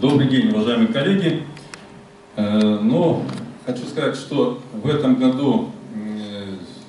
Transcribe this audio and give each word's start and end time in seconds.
Добрый 0.00 0.28
день, 0.28 0.50
уважаемые 0.50 0.88
коллеги. 0.88 1.42
Ну, 2.36 3.24
хочу 3.64 3.86
сказать, 3.86 4.14
что 4.14 4.60
в 4.74 4.86
этом 4.86 5.16
году 5.16 5.70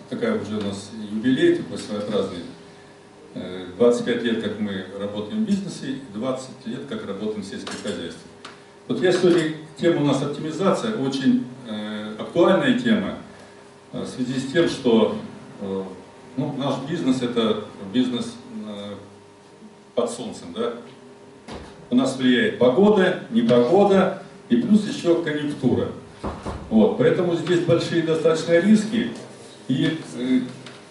такая 0.10 0.38
уже 0.42 0.58
у 0.58 0.62
нас 0.62 0.92
юбилей, 1.10 1.56
такой 1.56 1.78
своеобразный. 1.78 2.40
25 3.78 4.24
лет, 4.24 4.44
как 4.44 4.60
мы 4.60 4.88
работаем 5.00 5.46
в 5.46 5.48
бизнесе, 5.48 5.92
и 5.92 6.02
20 6.14 6.50
лет, 6.66 6.82
как 6.90 7.08
работаем 7.08 7.44
в 7.44 7.46
сельском 7.46 7.76
хозяйстве. 7.82 8.30
Вот 8.90 9.02
я 9.02 9.14
сегодня, 9.14 9.54
тема 9.80 10.02
у 10.02 10.06
нас 10.06 10.22
оптимизация, 10.22 10.98
очень 10.98 11.46
актуальная 12.20 12.78
тема, 12.78 13.20
в 13.94 14.06
связи 14.06 14.38
с 14.38 14.52
тем, 14.52 14.68
что 14.68 15.18
ну, 16.36 16.54
наш 16.58 16.76
бизнес 16.90 17.22
это 17.22 17.64
бизнес 17.94 18.36
под 19.96 20.12
солнцем, 20.12 20.48
да, 20.54 20.74
у 21.90 21.96
нас 21.96 22.18
влияет 22.18 22.60
погода, 22.60 23.24
непогода 23.32 24.22
и 24.50 24.58
плюс 24.58 24.88
еще 24.88 25.24
конъюнктура. 25.24 25.90
Вот, 26.70 26.98
поэтому 26.98 27.36
здесь 27.36 27.62
большие 27.62 28.04
достаточно 28.04 28.60
риски. 28.60 29.12
И 29.68 30.00
э, 30.18 30.40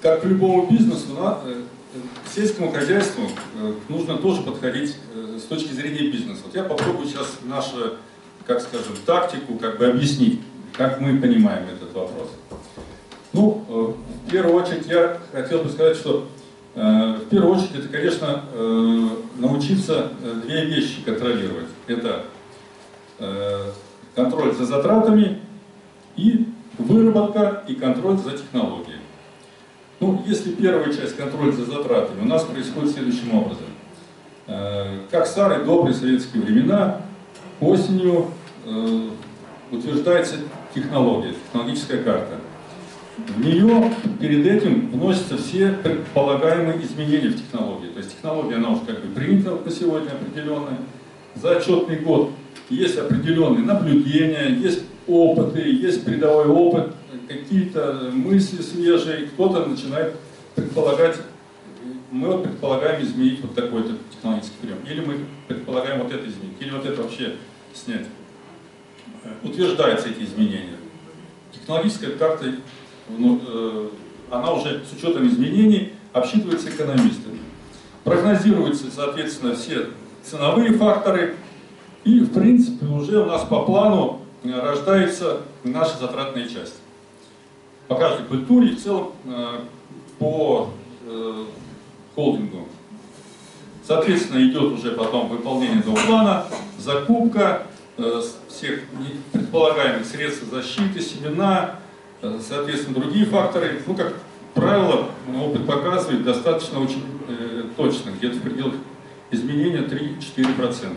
как 0.00 0.22
к 0.22 0.24
любому 0.24 0.66
бизнесу, 0.70 1.16
э, 1.18 1.62
к 2.24 2.34
сельскому 2.34 2.70
хозяйству 2.72 3.24
э, 3.60 3.72
нужно 3.88 4.18
тоже 4.18 4.42
подходить 4.42 4.96
с 5.38 5.42
точки 5.42 5.72
зрения 5.72 6.10
бизнеса. 6.10 6.42
Вот 6.44 6.54
я 6.54 6.62
попробую 6.62 7.06
сейчас 7.06 7.38
нашу, 7.44 7.94
как 8.46 8.60
скажем, 8.60 8.94
тактику 9.04 9.54
как 9.54 9.78
бы 9.78 9.86
объяснить, 9.86 10.40
как 10.72 11.00
мы 11.00 11.18
понимаем 11.18 11.64
этот 11.64 11.92
вопрос. 11.94 12.28
Ну, 13.32 13.96
в 14.26 14.30
первую 14.30 14.54
очередь 14.54 14.86
я 14.86 15.18
хотел 15.32 15.62
бы 15.62 15.68
сказать, 15.68 15.96
что 15.96 16.26
в 16.76 17.28
первую 17.30 17.56
очередь, 17.56 17.74
это, 17.76 17.88
конечно, 17.88 18.44
э, 18.52 19.08
научиться 19.36 20.12
э, 20.22 20.40
две 20.44 20.66
вещи 20.66 21.02
контролировать. 21.02 21.68
Это 21.86 22.24
контроль 24.14 24.54
за 24.54 24.66
затратами 24.66 25.40
и 26.16 26.46
выработка 26.76 27.64
и 27.66 27.74
контроль 27.74 28.18
за 28.18 28.32
технологией. 28.32 28.98
Ну, 30.00 30.22
если 30.26 30.52
первая 30.52 30.92
часть, 30.92 31.16
контроль 31.16 31.54
за 31.54 31.64
затратами, 31.64 32.20
у 32.20 32.26
нас 32.26 32.44
происходит 32.44 32.92
следующим 32.92 33.34
образом. 33.34 33.64
Как 35.10 35.26
старые 35.26 35.64
добрые 35.64 35.94
советские 35.94 36.42
времена, 36.42 37.00
осенью 37.58 38.26
утверждается 39.70 40.36
технология, 40.74 41.32
технологическая 41.32 42.02
карта. 42.02 42.34
В 43.16 43.40
нее 43.40 43.94
перед 44.20 44.46
этим 44.46 44.90
вносятся 44.90 45.38
все 45.38 45.72
предполагаемые 45.82 46.84
изменения 46.84 47.30
в 47.30 47.36
технологии. 47.36 47.88
То 47.88 47.98
есть 47.98 48.12
технология, 48.12 48.56
она 48.56 48.70
уже 48.70 48.82
как 48.84 49.02
бы 49.02 49.14
принята 49.14 49.56
на 49.64 49.70
сегодня 49.70 50.10
определенная. 50.10 50.78
За 51.34 51.56
отчетный 51.56 51.96
год 52.00 52.32
есть 52.68 52.98
определенные 52.98 53.64
наблюдения, 53.64 54.48
есть 54.48 54.82
опыты, 55.06 55.60
есть 55.60 56.04
передовой 56.04 56.46
опыт, 56.46 56.92
какие-то 57.26 58.10
мысли 58.12 58.60
свежие. 58.60 59.28
Кто-то 59.28 59.64
начинает 59.64 60.16
предполагать, 60.54 61.16
мы 62.10 62.28
вот 62.28 62.42
предполагаем 62.44 63.02
изменить 63.02 63.40
вот 63.40 63.54
такой-то 63.54 63.92
технологический 64.12 64.56
прием. 64.60 64.78
Или 64.90 65.00
мы 65.00 65.20
предполагаем 65.48 66.02
вот 66.02 66.12
это 66.12 66.28
изменить, 66.28 66.56
или 66.60 66.70
вот 66.70 66.84
это 66.84 67.02
вообще 67.02 67.36
снять. 67.72 68.06
Утверждаются 69.42 70.08
эти 70.08 70.22
изменения. 70.22 70.76
Технологическая 71.52 72.10
карта 72.10 72.46
она 74.30 74.52
уже 74.52 74.82
с 74.84 74.96
учетом 74.96 75.26
изменений 75.28 75.92
обсчитывается 76.12 76.70
экономистами. 76.70 77.40
Прогнозируются, 78.04 78.86
соответственно, 78.94 79.54
все 79.54 79.88
ценовые 80.22 80.72
факторы, 80.72 81.36
и, 82.04 82.20
в 82.20 82.32
принципе, 82.32 82.86
уже 82.86 83.22
у 83.22 83.26
нас 83.26 83.44
по 83.44 83.62
плану 83.62 84.22
э, 84.44 84.50
рождается 84.50 85.42
наша 85.64 85.98
затратная 85.98 86.48
часть. 86.48 86.76
По 87.88 87.96
каждой 87.96 88.26
культуре 88.26 88.74
в 88.76 88.82
целом 88.82 89.12
э, 89.24 89.60
по 90.18 90.70
холдингу. 92.16 92.66
Соответственно, 93.86 94.44
идет 94.44 94.72
уже 94.72 94.90
потом 94.92 95.28
выполнение 95.28 95.78
этого 95.78 95.94
плана, 95.94 96.46
закупка 96.78 97.62
всех 98.48 98.80
предполагаемых 99.32 100.04
средств 100.04 100.44
защиты, 100.50 101.00
семена, 101.00 101.76
Э, 101.76 101.85
соответственно, 102.20 103.00
другие 103.00 103.26
факторы, 103.26 103.82
ну, 103.86 103.94
как 103.94 104.14
правило, 104.54 105.10
опыт 105.34 105.66
показывает 105.66 106.24
достаточно 106.24 106.80
очень 106.80 107.04
э, 107.28 107.64
точно, 107.76 108.10
где-то 108.10 108.36
в 108.36 108.42
пределах 108.42 108.74
изменения 109.30 109.82
3-4%. 109.82 110.96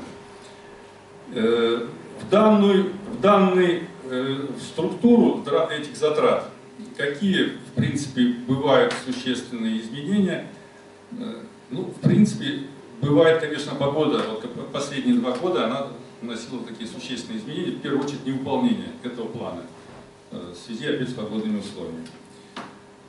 Э, 1.33 1.87
в 2.21 2.29
данную, 2.29 2.91
в 3.17 3.21
данную 3.21 3.83
э, 4.09 4.47
структуру 4.59 5.43
этих 5.69 5.95
затрат, 5.95 6.49
какие, 6.97 7.57
в 7.71 7.75
принципе, 7.75 8.33
бывают 8.47 8.93
существенные 9.05 9.81
изменения, 9.81 10.47
э, 11.11 11.35
ну, 11.69 11.83
в 11.83 11.99
принципе, 12.01 12.63
бывает, 13.01 13.41
конечно, 13.41 13.75
погода, 13.75 14.23
вот 14.29 14.71
последние 14.71 15.15
два 15.19 15.31
года 15.31 15.65
она 15.65 15.87
носила 16.21 16.63
такие 16.67 16.89
существенные 16.89 17.39
изменения, 17.39 17.71
в 17.71 17.81
первую 17.81 18.03
очередь, 18.03 18.25
невыполнение 18.25 18.89
этого 19.03 19.27
плана. 19.27 19.63
Э, 20.31 20.53
в 20.53 20.57
связи 20.57 20.85
опять 20.85 21.09
с 21.09 21.13
погодными 21.13 21.59
условиями. 21.59 22.05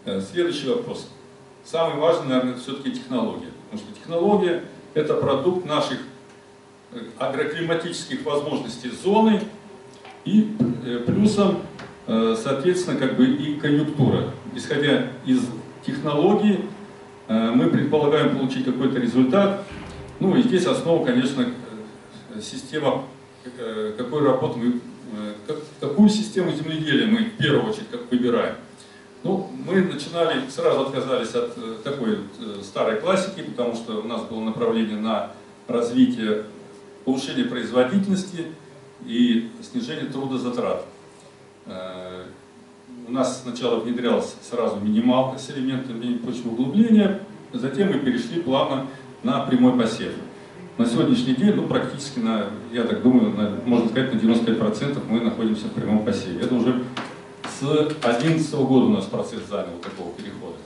Э, 0.07 0.21
следующий 0.21 0.69
вопрос. 0.69 1.09
Самый 1.65 2.01
важный, 2.01 2.29
наверное, 2.29 2.55
все-таки 2.55 2.93
технология. 2.93 3.51
Потому 3.71 3.87
что 3.87 4.01
технология– 4.01 4.65
это 4.95 5.15
продукт 5.15 5.67
наших 5.67 5.99
э, 6.93 7.01
агроклиматических 7.19 8.25
возможностей 8.25 8.91
зоны 8.91 9.43
и 10.25 10.55
плюсом, 11.07 11.63
соответственно, 12.07 12.99
как 12.99 13.17
бы 13.17 13.25
и 13.25 13.59
конъюнктура. 13.59 14.33
Исходя 14.55 15.07
из 15.25 15.41
технологии, 15.85 16.67
мы 17.27 17.71
предполагаем 17.71 18.37
получить 18.37 18.67
какой-то 18.67 18.99
результат. 18.99 19.65
Ну 20.19 20.37
и 20.37 20.43
здесь 20.43 20.67
основа, 20.67 21.07
конечно, 21.07 21.47
система, 22.39 23.05
какой 23.97 24.23
работы 24.23 24.59
мы 24.59 24.81
Э, 25.13 25.35
какую 26.01 26.09
систему 26.09 26.51
земледелия 26.51 27.07
мы 27.07 27.25
в 27.25 27.37
первую 27.37 27.69
очередь 27.69 27.91
как 27.91 28.11
выбираем. 28.11 28.55
Ну, 29.23 29.51
мы 29.67 29.83
начинали, 29.83 30.49
сразу 30.49 30.81
отказались 30.81 31.35
от 31.35 31.53
э, 31.59 31.77
такой 31.85 32.21
э, 32.39 32.63
старой 32.63 33.01
классики, 33.01 33.43
потому 33.43 33.75
что 33.75 34.01
у 34.01 34.05
нас 34.05 34.23
было 34.23 34.41
направление 34.41 34.97
на 34.97 35.33
развитие, 35.69 36.45
повышение 37.05 37.45
производительности 37.45 38.47
и 39.05 39.51
снижение 39.63 40.07
трудозатрат. 40.07 40.87
У 43.07 43.13
нас 43.13 43.43
сначала 43.43 43.81
внедрялся 43.81 44.37
сразу 44.43 44.77
минималка 44.81 45.39
с 45.39 45.51
элементами 45.51 46.17
почвоуглубления, 46.17 47.21
затем 47.53 47.89
мы 47.89 47.99
перешли 47.99 48.41
плавно 48.41 48.87
на 49.23 49.45
прямой 49.45 49.79
посев. 49.79 50.13
На 50.81 50.87
сегодняшний 50.87 51.35
день, 51.35 51.53
ну, 51.57 51.67
практически, 51.69 52.21
на, 52.21 52.47
я 52.73 52.85
так 52.85 53.03
думаю, 53.03 53.37
на, 53.37 53.51
можно 53.67 53.91
сказать, 53.91 54.15
на 54.15 54.17
95% 54.17 55.03
мы 55.11 55.21
находимся 55.21 55.67
в 55.67 55.73
прямом 55.73 56.07
посеве. 56.07 56.41
Это 56.41 56.55
уже 56.55 56.83
с 57.45 57.61
2011 57.61 58.55
года 58.55 58.87
у 58.87 58.89
нас 58.89 59.05
процесс 59.05 59.43
занял 59.47 59.77
такого 59.83 60.11
перехода. 60.15 60.57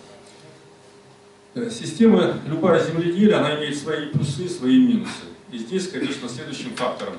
Э, 1.57 1.69
система, 1.69 2.35
любая 2.47 2.81
земледелие, 2.81 3.35
она 3.35 3.57
имеет 3.57 3.77
свои 3.77 4.07
плюсы, 4.07 4.49
свои 4.49 4.79
минусы. 4.79 5.25
И 5.51 5.59
здесь, 5.59 5.89
конечно, 5.89 6.29
следующим 6.29 6.77
фактором 6.77 7.15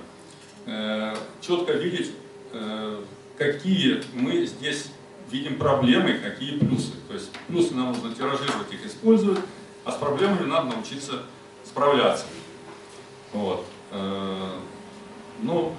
э, 0.66 1.16
четко 1.42 1.74
видеть, 1.74 2.14
э, 2.54 3.02
какие 3.38 4.04
мы 4.14 4.46
здесь 4.46 4.86
видим 5.30 5.58
проблемы, 5.58 6.14
какие 6.14 6.58
плюсы. 6.60 6.94
То 7.10 7.14
есть 7.16 7.30
плюсы 7.50 7.76
нам 7.76 7.88
нужно 7.88 8.16
тиражировать, 8.16 8.72
их 8.72 8.86
использовать, 8.86 9.40
а 9.84 9.92
с 9.92 9.96
проблемами 9.96 10.48
надо 10.48 10.68
научиться 10.68 11.24
справляться. 11.66 12.24
Вот. 13.36 13.66
Э, 13.92 14.48
ну, 15.42 15.74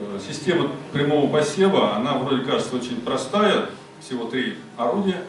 э, 0.00 0.18
система 0.26 0.70
прямого 0.90 1.30
посева, 1.30 1.94
она 1.94 2.14
вроде 2.14 2.44
кажется 2.44 2.76
очень 2.76 3.02
простая, 3.02 3.68
всего 4.00 4.24
три 4.24 4.56
орудия, 4.78 5.22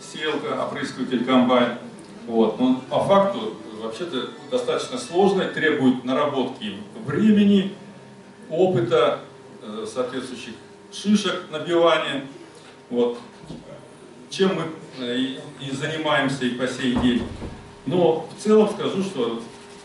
сеялка, 0.00 0.64
опрыскиватель, 0.64 1.26
комбайн. 1.26 1.78
Вот. 2.26 2.58
Но 2.58 2.80
по 2.88 3.00
факту 3.04 3.54
вообще-то 3.82 4.30
достаточно 4.50 4.96
сложная, 4.96 5.48
требует 5.48 6.04
наработки 6.04 6.78
времени, 7.04 7.74
опыта, 8.48 9.20
э, 9.60 9.86
соответствующих 9.92 10.54
шишек 10.90 11.50
набивания. 11.50 12.24
Вот. 12.88 13.18
Чем 14.30 14.56
мы 14.56 14.62
и 15.60 15.70
занимаемся 15.70 16.46
и 16.46 16.50
по 16.50 16.66
сей 16.66 16.94
день. 16.96 17.22
Но 17.84 18.26
в 18.34 18.42
целом 18.42 18.70
скажу, 18.70 19.02
что 19.02 19.42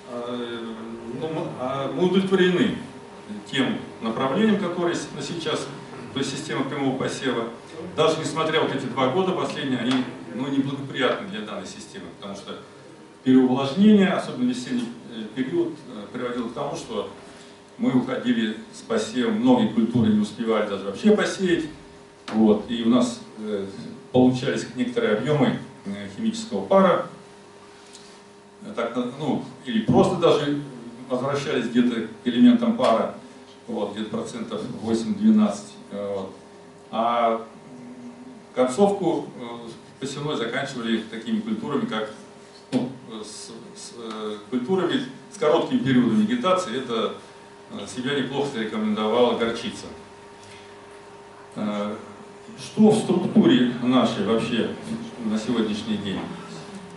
ну, 0.10 1.48
а 1.60 1.94
удовлетворены 1.98 2.78
тем 3.52 3.78
направлением, 4.02 4.60
которое 4.60 4.96
на 5.16 5.22
сейчас, 5.22 5.68
то 6.14 6.20
есть 6.20 6.32
система 6.32 6.64
прямого 6.64 6.98
посева. 6.98 7.46
Даже 7.96 8.20
несмотря 8.20 8.62
вот 8.62 8.74
эти 8.74 8.86
два 8.86 9.10
года 9.10 9.32
последние, 9.34 9.80
они 9.80 9.94
ну, 10.34 10.48
неблагоприятны 10.48 11.28
для 11.30 11.42
данной 11.42 11.66
системы, 11.66 12.06
потому 12.20 12.36
что 12.36 12.60
переувлажнение, 13.24 14.10
особенно 14.10 14.50
весенний 14.50 14.88
э, 15.14 15.24
период, 15.36 15.74
э, 15.94 16.06
приводило 16.14 16.48
к 16.48 16.54
тому, 16.54 16.76
что 16.76 17.10
мы 17.78 17.92
уходили 17.92 18.58
с 18.74 18.82
посевом, 18.82 19.36
многие 19.36 19.68
культуры 19.70 20.10
не 20.10 20.20
успевали 20.20 20.70
даже 20.70 20.86
вообще 20.86 21.16
посеять. 21.16 21.66
Вот, 22.34 22.66
и 22.70 22.84
у 22.84 22.90
нас 22.90 23.22
э, 23.40 23.66
получались 24.12 24.68
некоторые 24.76 25.18
объемы 25.18 25.60
химического 26.16 26.66
пара, 26.66 27.08
так, 28.76 28.96
ну, 29.20 29.44
или 29.66 29.82
просто 29.82 30.16
даже 30.16 30.62
возвращались 31.10 31.70
где-то 31.70 32.08
к 32.24 32.28
элементам 32.28 32.76
пара, 32.76 33.16
вот, 33.68 33.94
где-то 33.94 34.10
процентов 34.10 34.62
8-12. 34.84 35.56
Вот. 35.92 36.32
А 36.92 37.46
концовку 38.56 39.28
э, 39.40 39.70
посевной 40.00 40.36
заканчивали 40.36 41.04
такими 41.12 41.40
культурами, 41.40 41.86
как 41.86 42.10
ну, 42.72 42.90
с, 43.24 43.52
с 43.80 43.94
э, 43.98 44.38
культурами 44.50 45.06
с 45.32 45.38
коротким 45.38 45.80
периодом 45.80 46.22
вегетации. 46.22 46.78
Это 46.78 47.14
э, 47.72 47.86
себя 47.88 48.20
неплохо 48.20 48.50
зарекомендовала 48.54 49.38
горчица. 49.38 49.88
Что 52.60 52.92
в 52.92 52.98
структуре 53.00 53.74
нашей 53.82 54.24
вообще 54.26 54.70
на 55.26 55.40
сегодняшний 55.40 55.98
день? 55.98 56.20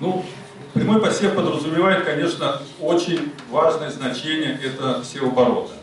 Ну, 0.01 0.23
прямой 0.73 1.01
посев 1.01 1.35
подразумевает, 1.35 2.05
конечно, 2.05 2.61
очень 2.81 3.33
важное 3.51 3.91
значение 3.91 4.59
это 4.63 5.03
севооборота. 5.05 5.75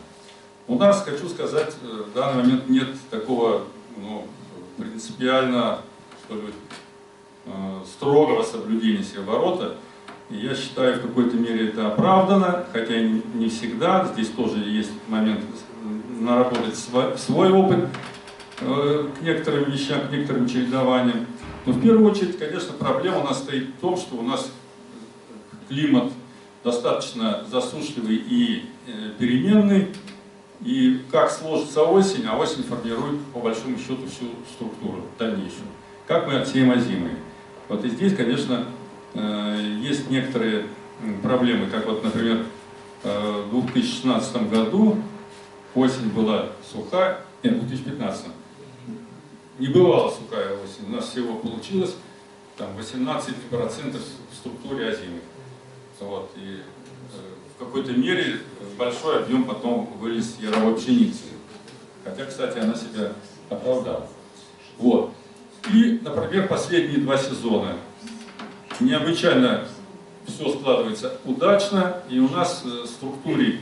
У 0.66 0.76
нас, 0.76 1.02
хочу 1.02 1.28
сказать, 1.28 1.74
в 1.82 2.12
данный 2.14 2.42
момент 2.42 2.68
нет 2.68 2.88
такого 3.10 3.64
ну, 3.96 4.26
принципиально 4.76 5.80
что 6.24 6.34
ли, 6.34 6.42
э, 7.46 7.50
строгого 7.86 8.42
соблюдения 8.42 9.02
севооборота. 9.02 9.76
И 10.30 10.36
я 10.36 10.54
считаю, 10.54 10.98
в 10.98 11.02
какой-то 11.02 11.36
мере 11.36 11.68
это 11.68 11.86
оправдано, 11.86 12.66
хотя 12.72 13.00
не 13.00 13.48
всегда. 13.48 14.06
Здесь 14.12 14.28
тоже 14.28 14.58
есть 14.58 14.90
момент 15.08 15.40
наработать 16.20 16.76
свой, 16.76 17.16
свой 17.16 17.50
опыт 17.50 17.88
э, 18.60 19.08
к 19.18 19.22
некоторым 19.22 19.70
вещам, 19.70 20.06
к 20.06 20.12
некоторым 20.12 20.46
чередованиям. 20.46 21.26
Но 21.64 21.72
в 21.72 21.80
первую 21.80 22.10
очередь, 22.10 22.38
конечно, 22.38 22.72
проблема 22.74 23.20
у 23.20 23.24
нас 23.24 23.38
стоит 23.38 23.68
в 23.68 23.80
том, 23.80 23.96
что 23.96 24.16
у 24.16 24.22
нас 24.22 24.50
климат 25.68 26.12
достаточно 26.64 27.44
засушливый 27.50 28.16
и 28.16 28.64
э, 28.86 29.10
переменный, 29.18 29.88
и 30.60 31.02
как 31.10 31.30
сложится 31.30 31.82
осень, 31.82 32.26
а 32.26 32.36
осень 32.36 32.64
формирует 32.64 33.22
по 33.32 33.40
большому 33.40 33.78
счету 33.78 34.06
всю 34.08 34.26
структуру 34.52 35.02
дальнейшую. 35.18 35.68
Как 36.06 36.26
мы 36.26 36.36
отсеем 36.36 36.70
озимые? 36.72 37.16
Вот 37.68 37.84
и 37.84 37.90
здесь, 37.90 38.16
конечно, 38.16 38.66
э, 39.14 39.78
есть 39.80 40.10
некоторые 40.10 40.66
проблемы, 41.22 41.66
как 41.66 41.86
вот, 41.86 42.02
например, 42.02 42.44
э, 43.04 43.42
в 43.50 43.50
2016 43.50 44.50
году 44.50 44.98
осень 45.74 46.08
была 46.10 46.46
сухая, 46.72 47.20
нет, 47.42 47.54
в 47.54 47.68
2015 47.68 48.26
не 49.58 49.68
бывала 49.68 50.10
сухая 50.10 50.54
осень, 50.54 50.88
у 50.88 50.96
нас 50.96 51.08
всего 51.08 51.34
получилось 51.34 51.96
там 52.56 52.68
18% 52.76 53.96
в 54.30 54.36
структуре 54.36 54.88
озимых. 54.88 55.22
Вот, 56.00 56.30
и 56.36 56.62
в 57.56 57.64
какой-то 57.64 57.92
мере 57.92 58.40
большой 58.76 59.22
объем 59.22 59.44
потом 59.44 59.86
вылез 59.98 60.36
яровой 60.38 60.76
пшеницы. 60.76 61.24
Хотя, 62.04 62.24
кстати, 62.24 62.58
она 62.58 62.74
себя 62.74 63.12
оправдала. 63.50 64.06
Вот. 64.78 65.12
И, 65.72 66.00
например, 66.02 66.46
последние 66.48 67.00
два 67.00 67.18
сезона. 67.18 67.74
Необычайно 68.80 69.66
все 70.26 70.50
складывается 70.50 71.18
удачно, 71.24 72.02
и 72.08 72.20
у 72.20 72.28
нас 72.28 72.62
в 72.62 72.86
структуре 72.86 73.60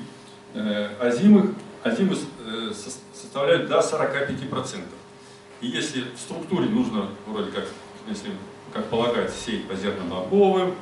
э, 0.52 0.90
озимых, 1.00 1.52
озимы 1.82 2.16
э, 2.44 2.72
составляют 3.14 3.68
до 3.68 3.78
45%. 3.78 4.82
И 5.62 5.68
если 5.68 6.02
в 6.14 6.18
структуре 6.18 6.68
нужно, 6.68 7.08
вроде 7.26 7.50
как, 7.50 7.64
если, 8.08 8.30
как 8.74 8.84
полагается, 8.86 9.38
сеять 9.38 9.66
по 9.66 9.74
зернобобовым, 9.74 10.74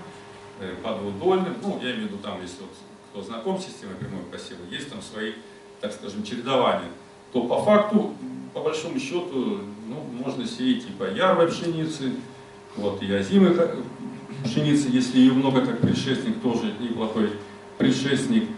э, 0.65 0.75
по 0.83 0.95
двудольным, 0.95 1.55
ну, 1.63 1.79
я 1.83 1.93
имею 1.93 2.09
в 2.09 2.13
виду 2.13 2.19
там, 2.19 2.41
если 2.43 2.63
вот 2.63 2.71
кто 3.11 3.23
знаком 3.23 3.61
с 3.61 3.67
системой 3.67 3.97
прямого 3.97 4.25
посева, 4.25 4.61
есть 4.71 4.91
там 4.91 5.01
свои, 5.01 5.33
так 5.81 5.93
скажем, 5.93 6.25
чередования, 6.25 6.89
то 7.33 7.43
по 7.43 7.63
факту, 7.63 8.15
по 8.53 8.61
большому 8.61 8.99
счету, 8.99 9.61
ну, 9.89 10.25
можно 10.25 10.47
сеять 10.47 10.85
и 10.85 10.93
по 10.93 11.05
ярвой 11.05 11.49
пшеницы, 11.49 12.13
вот, 12.77 13.03
и 13.03 13.13
озимой 13.13 13.57
пшеницы, 14.45 14.89
если 14.89 15.19
ее 15.19 15.33
много 15.33 15.65
как 15.65 15.81
предшественник, 15.81 16.41
тоже 16.41 16.73
неплохой 16.81 17.31
предшественник. 17.79 18.49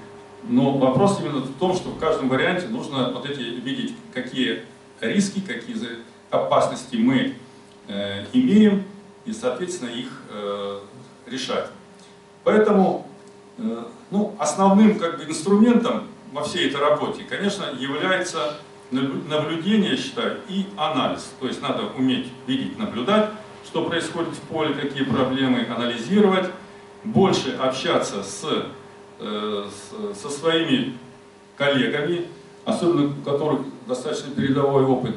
Но 0.49 0.73
вопрос 0.79 1.21
именно 1.21 1.41
в 1.41 1.59
том, 1.59 1.75
что 1.75 1.91
в 1.91 1.99
каждом 1.99 2.29
варианте 2.29 2.69
нужно 2.69 3.11
вот 3.13 3.29
эти 3.29 3.41
видеть, 3.41 3.95
какие 4.15 4.63
риски, 5.01 5.41
какие 5.41 5.77
опасности 6.31 6.97
мы 6.97 7.35
э, 7.89 8.25
имеем, 8.33 8.85
и, 9.25 9.33
соответственно, 9.33 9.91
их 9.91 10.23
э, 10.31 10.81
решать. 11.27 11.71
Поэтому 12.47 13.05
э, 13.59 13.83
ну, 14.13 14.37
основным 14.39 15.01
как 15.01 15.19
бы, 15.19 15.25
инструментом 15.25 16.05
во 16.33 16.45
всей 16.45 16.69
этой 16.69 16.81
работе, 16.81 17.25
конечно, 17.29 17.65
является 17.77 18.59
наблюдение, 18.93 19.97
считаю, 19.97 20.37
и 20.49 20.67
анализ. 20.77 21.29
То 21.41 21.49
есть 21.49 21.61
надо 21.61 21.83
уметь 21.99 22.29
видеть, 22.47 22.79
наблюдать, 22.79 23.31
что 23.65 23.85
происходит 23.85 24.35
в 24.35 24.41
поле, 24.43 24.75
какие 24.75 25.03
проблемы, 25.03 25.67
анализировать, 25.77 26.49
больше 27.03 27.51
общаться 27.61 28.23
с, 28.23 28.45
э, 29.19 29.65
с, 29.69 30.23
со 30.23 30.31
своими 30.31 30.97
коллегами, 31.57 32.27
особенно 32.65 33.09
у 33.09 33.23
которых 33.29 33.63
достаточно 33.89 34.31
передовой 34.31 34.85
опыт. 34.85 35.17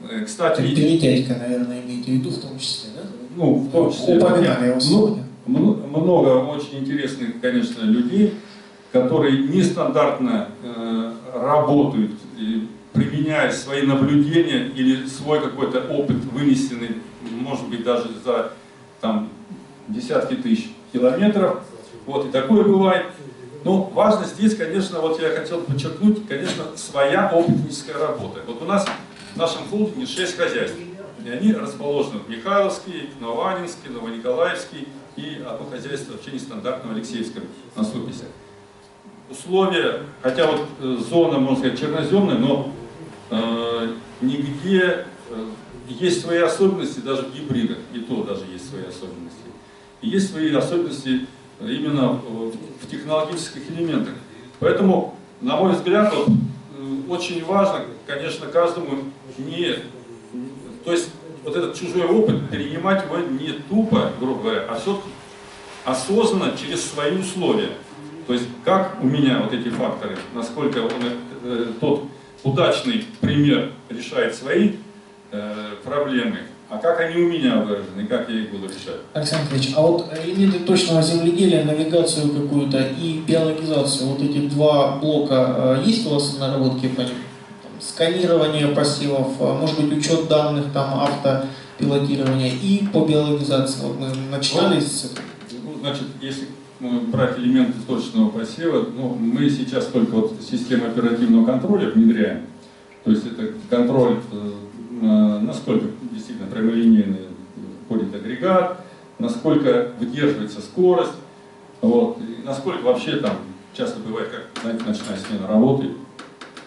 Э, 0.00 0.24
кстати, 0.24 0.62
Предпринимателька, 0.62 1.34
наверное, 1.34 1.82
имеете 1.82 2.12
в 2.12 2.14
виду 2.14 2.30
в 2.30 2.40
том 2.40 2.58
числе, 2.58 2.92
да? 2.96 3.02
Ну, 3.36 3.56
в 3.56 3.70
том 3.70 3.92
числе. 3.92 4.16
Упоминали 4.16 4.68
его 4.68 4.80
сегодня 4.80 5.23
много 5.46 6.28
очень 6.44 6.80
интересных, 6.80 7.40
конечно, 7.40 7.82
людей, 7.82 8.34
которые 8.92 9.38
нестандартно 9.48 10.48
э, 10.62 11.12
работают, 11.34 12.12
и, 12.38 12.68
применяя 12.94 13.50
свои 13.50 13.82
наблюдения 13.82 14.68
или 14.68 15.06
свой 15.06 15.40
какой-то 15.40 15.80
опыт, 15.80 16.16
вынесенный, 16.32 16.98
может 17.22 17.68
быть, 17.68 17.82
даже 17.82 18.08
за 18.24 18.52
там, 19.00 19.28
десятки 19.88 20.34
тысяч 20.34 20.70
километров. 20.92 21.62
Вот, 22.06 22.26
и 22.26 22.30
такое 22.30 22.62
бывает. 22.62 23.06
Но 23.64 23.82
важно 23.82 24.26
здесь, 24.26 24.56
конечно, 24.56 25.00
вот 25.00 25.20
я 25.20 25.30
хотел 25.30 25.62
подчеркнуть, 25.62 26.26
конечно, 26.28 26.64
своя 26.76 27.30
опытническая 27.34 27.98
работа. 27.98 28.40
Вот 28.46 28.62
у 28.62 28.64
нас 28.64 28.86
в 29.34 29.36
нашем 29.36 29.62
холдинге 29.68 30.06
6 30.06 30.36
хозяйств. 30.36 30.76
И 31.24 31.28
они 31.28 31.52
расположены 31.52 32.20
в 32.20 32.28
Михайловске, 32.28 33.08
Новоанинске, 33.20 33.88
Новониколаевске 33.88 34.86
и 35.16 35.42
одно 35.46 35.66
хозяйство 35.70 36.12
вообще 36.12 36.32
нестандартного 36.32 36.94
Алексеевском 36.94 37.44
на 37.76 37.84
Суписе. 37.84 38.26
Условия, 39.30 40.00
хотя 40.22 40.50
вот 40.50 40.66
э, 40.80 40.96
зона, 41.08 41.38
можно 41.38 41.58
сказать, 41.58 41.80
черноземная, 41.80 42.38
но 42.38 42.72
э, 43.30 43.94
нигде 44.20 45.06
э, 45.30 45.46
есть 45.88 46.20
свои 46.20 46.38
особенности 46.38 47.00
даже 47.00 47.22
в 47.22 47.34
гибридах, 47.34 47.78
и 47.92 48.00
то 48.00 48.22
даже 48.24 48.44
есть 48.52 48.68
свои 48.68 48.84
особенности. 48.84 49.38
И 50.02 50.08
есть 50.08 50.30
свои 50.30 50.54
особенности 50.54 51.26
именно 51.60 52.12
в, 52.12 52.52
в 52.82 52.90
технологических 52.90 53.70
элементах. 53.70 54.14
Поэтому, 54.60 55.16
на 55.40 55.56
мой 55.56 55.72
взгляд, 55.72 56.12
вот, 56.14 56.28
э, 56.28 57.00
очень 57.08 57.44
важно, 57.44 57.84
конечно, 58.06 58.46
каждому 58.46 59.04
не 59.38 59.76
то 60.84 60.92
есть 60.92 61.08
вот 61.44 61.56
этот 61.56 61.74
чужой 61.74 62.06
опыт, 62.06 62.50
перенимать 62.50 63.04
его 63.04 63.18
не 63.18 63.52
тупо, 63.68 64.12
грубо 64.18 64.42
говоря, 64.42 64.64
а 64.68 64.78
все 64.78 65.00
осознанно 65.84 66.52
через 66.56 66.84
свои 66.84 67.16
условия. 67.16 67.70
То 68.26 68.32
есть 68.32 68.46
как 68.64 68.98
у 69.02 69.06
меня 69.06 69.40
вот 69.42 69.52
эти 69.52 69.68
факторы, 69.68 70.16
насколько 70.34 70.78
он, 70.78 70.90
э, 71.44 71.66
тот 71.80 72.04
удачный 72.42 73.04
пример 73.20 73.72
решает 73.90 74.34
свои 74.34 74.76
э, 75.30 75.74
проблемы, 75.84 76.38
а 76.70 76.78
как 76.78 77.00
они 77.00 77.22
у 77.22 77.28
меня 77.28 77.58
выражены, 77.58 78.06
как 78.08 78.28
я 78.30 78.40
их 78.40 78.50
буду 78.50 78.66
решать. 78.66 79.00
Александр 79.12 79.54
Ильич, 79.54 79.74
а 79.76 79.82
вот 79.82 80.10
элементы 80.24 80.60
точного 80.60 81.02
земледелия, 81.02 81.64
навигацию 81.64 82.30
какую-то 82.30 82.80
и 82.98 83.20
биологизацию, 83.26 84.08
вот 84.08 84.22
эти 84.22 84.46
два 84.48 84.96
блока 84.96 85.78
э, 85.78 85.82
есть 85.84 86.06
у 86.06 86.14
вас 86.14 86.34
в 86.34 86.40
наработке 86.40 86.88
по 86.88 87.02
ним? 87.02 87.23
Сканирование 87.86 88.68
посевов, 88.68 89.34
а, 89.40 89.54
может 89.54 89.80
быть, 89.80 89.98
учет 89.98 90.28
данных, 90.28 90.72
там, 90.72 91.00
автопилотирование 91.00 92.50
и 92.50 92.86
по 92.92 93.04
биологизации. 93.04 93.82
Вот 93.82 93.98
мы 93.98 94.08
начинали 94.30 94.80
с 94.80 95.12
ну, 95.52 95.74
Значит, 95.80 96.04
если 96.20 96.48
брать 96.80 97.38
элементы 97.38 97.74
точного 97.86 98.30
посева, 98.30 98.86
ну, 98.96 99.14
мы 99.14 99.48
сейчас 99.50 99.86
только 99.86 100.12
вот 100.12 100.36
систему 100.42 100.86
оперативного 100.86 101.44
контроля 101.44 101.90
внедряем. 101.90 102.46
То 103.04 103.10
есть 103.10 103.26
это 103.26 103.52
контроль, 103.68 104.18
э, 104.32 105.38
насколько 105.42 105.86
действительно 106.10 106.48
прямолинейный 106.48 107.20
входит 107.84 108.14
агрегат, 108.14 108.80
насколько 109.18 109.92
выдерживается 110.00 110.60
скорость, 110.60 111.12
вот, 111.82 112.18
и 112.18 112.46
насколько 112.46 112.82
вообще 112.82 113.16
там 113.16 113.36
часто 113.74 114.00
бывает, 114.00 114.28
как, 114.28 114.62
знаете, 114.62 114.84
ночная 114.86 115.18
смена 115.18 115.46
работы, 115.46 115.90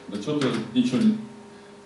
да 0.07 0.21
что-то 0.21 0.47
ничего 0.73 1.01
не... 1.01 1.17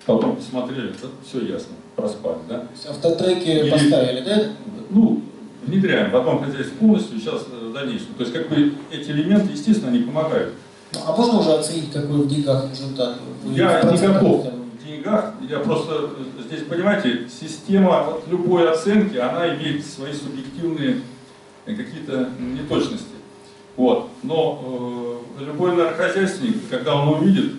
Потом 0.05 0.35
посмотрели, 0.35 0.89
да, 1.01 1.07
все 1.27 1.45
ясно, 1.45 1.73
проспали, 1.95 2.39
да? 2.49 2.59
То 2.61 2.67
есть 2.73 2.87
автотреки 2.87 3.49
Или- 3.51 3.69
поставили, 3.69 4.21
да? 4.21 4.43
Ну, 4.89 5.21
внедряем 5.65 6.11
в 6.11 6.15
одном 6.15 6.43
хозяйстве 6.43 6.75
полностью, 6.79 7.19
сейчас 7.19 7.45
э, 7.51 7.67
в 7.67 7.73
дальнейшем. 7.73 8.07
То 8.17 8.23
есть, 8.23 8.33
как 8.33 8.49
бы, 8.49 8.73
эти 8.91 9.11
элементы, 9.11 9.51
естественно, 9.53 9.89
они 9.89 9.99
помогают. 9.99 10.53
Ну, 10.93 10.99
А 11.05 11.15
можно 11.15 11.39
уже 11.39 11.53
оценить, 11.53 11.91
какой 11.91 12.17
в 12.21 12.27
деньгах 12.27 12.69
результат? 12.71 13.17
Вы 13.43 13.53
Я 13.53 13.81
не 13.83 13.97
готов 13.97 14.43
там- 14.43 14.53
в 14.79 14.83
деньгах, 14.85 15.33
я 15.47 15.59
просто, 15.59 16.09
э, 16.17 16.41
здесь, 16.47 16.63
понимаете, 16.67 17.27
система 17.39 18.03
вот 18.03 18.23
любой 18.27 18.69
оценки, 18.71 19.17
она 19.17 19.53
имеет 19.55 19.85
свои 19.85 20.13
субъективные 20.13 21.01
э, 21.67 21.75
какие-то 21.75 22.27
неточности. 22.39 23.05
Вот. 23.77 24.09
Но 24.23 25.21
э, 25.39 25.43
любой 25.43 25.75
нархозяйственник, 25.75 26.57
когда 26.71 26.95
он 26.95 27.21
увидит, 27.21 27.53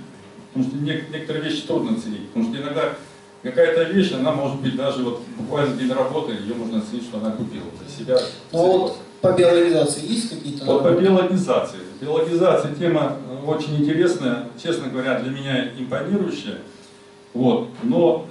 потому 0.52 0.70
что 0.70 0.76
нек- 0.78 1.10
некоторые 1.12 1.44
вещи 1.44 1.66
трудно 1.66 1.96
оценить, 1.96 2.28
потому 2.28 2.52
что 2.52 2.62
иногда 2.62 2.94
какая-то 3.42 3.84
вещь, 3.84 4.12
она 4.12 4.32
может 4.32 4.60
быть 4.60 4.76
даже 4.76 5.02
вот 5.02 5.22
буквально 5.38 5.76
день 5.76 5.92
работы, 5.92 6.32
ее 6.32 6.54
можно 6.54 6.78
оценить, 6.78 7.04
что 7.04 7.18
она 7.18 7.30
купила 7.32 7.66
для 7.80 7.88
себя. 7.88 8.18
Ну 8.52 8.78
вот 8.78 8.98
по 9.20 9.32
биологизации 9.32 10.06
есть 10.06 10.30
какие-то? 10.30 10.64
Вот 10.64 10.82
по 10.82 10.90
биологизации. 10.90 11.78
Биологизация 12.00 12.74
тема 12.74 13.18
э, 13.30 13.46
очень 13.46 13.76
интересная, 13.76 14.48
честно 14.60 14.88
говоря, 14.88 15.20
для 15.20 15.30
меня 15.30 15.70
импонирующая. 15.78 16.58
Вот. 17.32 17.68
Но 17.84 18.26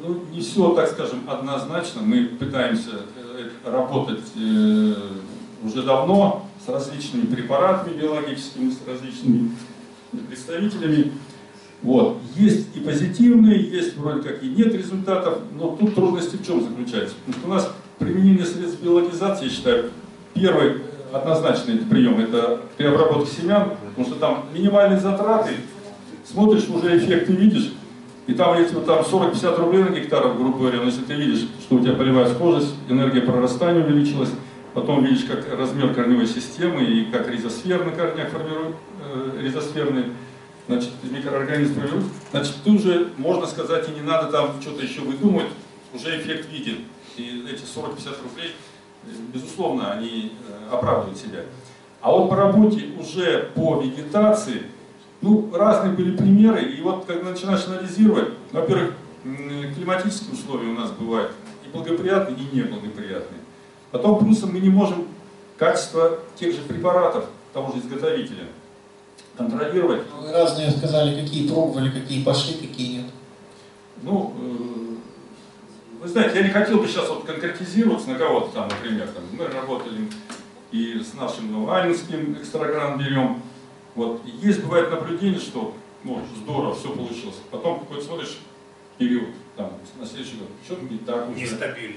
ну, 0.00 0.22
не 0.32 0.40
все, 0.40 0.74
так 0.74 0.90
скажем, 0.90 1.28
однозначно. 1.28 2.00
Мы 2.02 2.24
пытаемся 2.24 2.90
э, 3.16 3.70
работать 3.70 4.24
э, 4.34 4.94
уже 5.62 5.82
давно 5.82 6.48
с 6.64 6.68
различными 6.68 7.26
препаратами 7.26 7.94
биологическими, 7.94 8.70
с 8.70 8.78
различными 8.86 9.50
представителями. 10.18 11.12
Вот. 11.82 12.18
Есть 12.36 12.76
и 12.76 12.80
позитивные, 12.80 13.60
есть 13.60 13.96
вроде 13.96 14.22
как 14.28 14.42
и 14.42 14.48
нет 14.48 14.72
результатов, 14.74 15.38
но 15.58 15.76
тут 15.76 15.94
трудности 15.94 16.36
в 16.36 16.46
чем 16.46 16.62
заключаются? 16.62 17.16
Потому 17.26 17.38
что 17.38 17.46
у 17.48 17.50
нас 17.50 17.72
применение 17.98 18.46
средств 18.46 18.80
биологизации, 18.82 19.44
я 19.44 19.50
считаю, 19.50 19.90
первый 20.34 20.82
однозначный 21.12 21.76
это 21.76 21.86
прием, 21.86 22.20
это 22.20 22.60
при 22.76 22.86
обработке 22.86 23.40
семян, 23.40 23.70
потому 23.88 24.06
что 24.06 24.16
там 24.16 24.44
минимальные 24.54 25.00
затраты, 25.00 25.52
смотришь, 26.24 26.68
уже 26.68 26.96
эффекты 26.96 27.32
видишь, 27.32 27.72
и 28.26 28.34
там 28.34 28.56
вот 28.72 28.86
там 28.86 29.00
40-50 29.00 29.60
рублей 29.60 29.84
на 29.84 29.90
гектар, 29.90 30.32
грубо 30.34 30.58
говоря, 30.58 30.78
но 30.78 30.84
если 30.84 31.02
ты 31.02 31.14
видишь, 31.14 31.48
что 31.60 31.76
у 31.76 31.80
тебя 31.80 31.94
полевая 31.94 32.32
схожесть, 32.32 32.74
энергия 32.88 33.20
прорастания 33.20 33.84
увеличилась, 33.84 34.30
потом 34.74 35.04
видишь, 35.04 35.24
как 35.24 35.46
размер 35.58 35.92
корневой 35.92 36.26
системы 36.26 36.84
и 36.84 37.04
как 37.06 37.28
ризосфер 37.28 37.84
на 37.84 37.90
корнях 37.90 38.30
формирует, 38.30 38.76
э, 39.12 39.40
ризосферные 39.40 40.12
значит, 40.68 40.90
микроорганизм 41.02 41.74
значит, 42.30 42.54
ты 42.64 42.70
уже, 42.70 43.10
можно 43.16 43.46
сказать, 43.46 43.88
и 43.88 43.92
не 43.92 44.00
надо 44.00 44.30
там 44.30 44.60
что-то 44.60 44.82
еще 44.82 45.00
выдумывать, 45.00 45.50
уже 45.94 46.20
эффект 46.20 46.50
виден. 46.50 46.84
И 47.16 47.46
эти 47.50 47.62
40-50 47.62 48.22
рублей, 48.22 48.54
э, 49.04 49.08
безусловно, 49.32 49.92
они 49.92 50.32
э, 50.48 50.74
оправдывают 50.74 51.18
себя. 51.18 51.40
А 52.00 52.10
вот 52.10 52.30
по 52.30 52.36
работе 52.36 52.86
уже 52.98 53.50
по 53.54 53.80
вегетации, 53.80 54.62
ну, 55.20 55.50
разные 55.54 55.92
были 55.92 56.16
примеры, 56.16 56.62
и 56.62 56.80
вот 56.80 57.04
когда 57.04 57.30
начинаешь 57.30 57.66
анализировать, 57.66 58.30
во-первых, 58.50 58.94
климатические 59.22 60.32
условия 60.32 60.68
у 60.68 60.74
нас 60.74 60.90
бывают 60.90 61.30
и 61.64 61.70
благоприятные, 61.70 62.36
и 62.36 62.56
неблагоприятные. 62.56 63.40
Потом 63.92 64.18
плюсом 64.18 64.52
мы 64.52 64.58
не 64.58 64.68
можем 64.68 65.06
качество 65.58 66.18
тех 66.34 66.52
же 66.54 66.62
препаратов 66.62 67.26
того 67.52 67.72
же 67.72 67.78
изготовителя 67.78 68.46
контролировать. 69.36 70.02
Вы 70.20 70.32
разные 70.32 70.70
сказали, 70.70 71.20
какие 71.22 71.48
пробовали, 71.48 71.90
какие 71.90 72.22
пошли, 72.22 72.54
какие 72.54 72.98
нет. 72.98 73.06
Ну, 74.02 74.34
э, 74.38 76.00
вы 76.02 76.08
знаете, 76.08 76.38
я 76.38 76.42
не 76.44 76.50
хотел 76.50 76.78
бы 76.78 76.88
сейчас 76.88 77.08
вот 77.08 77.24
конкретизироваться 77.24 78.10
на 78.10 78.18
кого-то 78.18 78.52
там, 78.52 78.68
например, 78.68 79.08
там, 79.08 79.22
мы 79.32 79.46
работали 79.46 80.08
и 80.72 80.98
с 81.00 81.14
нашим 81.14 81.52
ну, 81.52 81.70
Анинским 81.70 82.34
экстрагран 82.34 82.98
берем. 82.98 83.42
Вот. 83.94 84.22
Есть, 84.24 84.62
бывает 84.64 84.90
наблюдение, 84.90 85.38
что 85.38 85.74
ну, 86.02 86.20
здорово, 86.42 86.74
все 86.74 86.88
получилось. 86.88 87.36
Потом 87.50 87.80
какой-то 87.80 88.04
смотришь 88.04 88.38
период, 88.98 89.28
там, 89.56 89.72
на 89.98 90.06
следующий 90.06 90.36
год, 90.36 90.48
что-то 90.64 90.82
не 90.84 90.98
так 90.98 91.28
уже. 91.30 91.40
Нестабильно. 91.40 91.96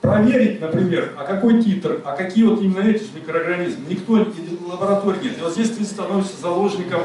Проверить, 0.00 0.60
например, 0.60 1.12
а 1.18 1.24
какой 1.24 1.62
титр, 1.62 2.00
а 2.04 2.16
какие 2.16 2.44
вот 2.44 2.62
именно 2.62 2.80
эти 2.80 3.02
же 3.02 3.08
микроорганизмы, 3.16 3.84
никто, 3.88 4.18
и 4.18 4.26
лаборатории 4.64 5.24
нет. 5.24 5.38
И 5.38 5.40
вот 5.42 5.52
здесь 5.52 5.70
ты 5.70 5.84
становишься 5.84 6.40
заложником 6.40 7.02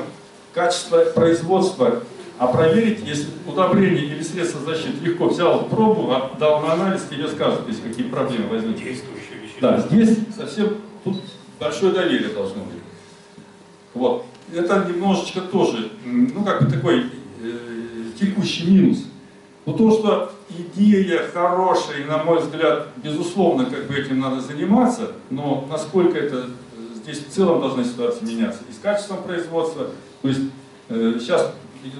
качества 0.53 1.03
производства. 1.05 2.03
А 2.39 2.47
проверить, 2.47 2.99
если 3.05 3.27
удобрение 3.47 4.05
или 4.05 4.21
средство 4.21 4.61
защиты 4.61 5.03
легко 5.03 5.27
взял 5.27 5.65
пробу, 5.65 6.11
отдал 6.11 6.61
на 6.61 6.73
анализ, 6.73 7.03
тебе 7.09 7.27
скажут, 7.27 7.61
если 7.67 7.87
какие 7.87 8.07
проблемы 8.07 8.47
возникнут. 8.49 8.83
Действующее 8.83 9.39
вещество. 9.41 9.69
Да, 9.69 9.79
здесь 9.79 10.17
совсем 10.35 10.77
тут 11.03 11.21
большое 11.59 11.93
доверие 11.93 12.29
должно 12.29 12.63
быть. 12.63 12.81
Вот. 13.93 14.25
Это 14.53 14.85
немножечко 14.87 15.41
тоже, 15.41 15.91
ну 16.05 16.43
как 16.43 16.63
бы 16.63 16.71
такой 16.71 17.05
э, 17.41 17.57
текущий 18.19 18.69
минус. 18.69 19.05
Но 19.65 19.73
то, 19.73 19.91
что 19.91 20.31
идея 20.49 21.21
хорошая, 21.33 22.01
и, 22.01 22.03
на 22.03 22.23
мой 22.23 22.41
взгляд, 22.41 22.87
безусловно, 22.97 23.65
как 23.65 23.87
бы 23.87 23.95
этим 23.95 24.19
надо 24.19 24.41
заниматься, 24.41 25.11
но 25.29 25.65
насколько 25.69 26.17
это 26.17 26.47
э, 26.75 26.95
здесь 26.95 27.19
в 27.19 27.29
целом 27.29 27.61
должна 27.61 27.83
ситуация 27.85 28.27
меняться. 28.27 28.59
И 28.69 28.73
с 28.73 28.79
качеством 28.79 29.23
производства, 29.23 29.87
то 30.21 30.27
есть 30.27 30.41
э, 30.89 31.17
сейчас 31.19 31.53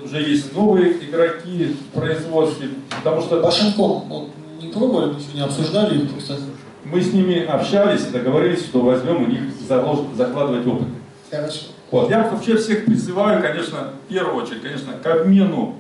уже 0.04 0.22
есть 0.22 0.54
новые 0.54 0.92
игроки 1.06 1.76
в 1.92 1.98
производстве, 1.98 2.70
потому 2.90 3.22
что 3.22 3.42
Башенком 3.42 4.04
вот, 4.10 4.30
не 4.62 4.70
пробовали, 4.70 5.14
мы 5.14 5.20
сегодня 5.22 5.46
обсуждали, 5.46 6.06
просто 6.08 6.38
мы 6.84 7.02
с 7.02 7.14
ними 7.14 7.46
общались 7.46 8.08
и 8.08 8.12
договорились, 8.12 8.66
что 8.66 8.82
возьмем 8.82 9.24
у 9.24 9.28
них 9.28 9.40
залож- 9.70 10.14
закладывать 10.16 10.68
опыт. 10.68 10.88
хорошо. 11.32 11.68
Вот. 11.92 12.10
Я 12.10 12.28
вообще 12.28 12.58
всех 12.58 12.86
призываю, 12.86 13.42
конечно, 13.42 13.92
в 14.06 14.10
первую 14.12 14.44
очередь, 14.44 14.64
конечно, 14.64 14.94
к 14.94 15.06
обмену, 15.06 15.76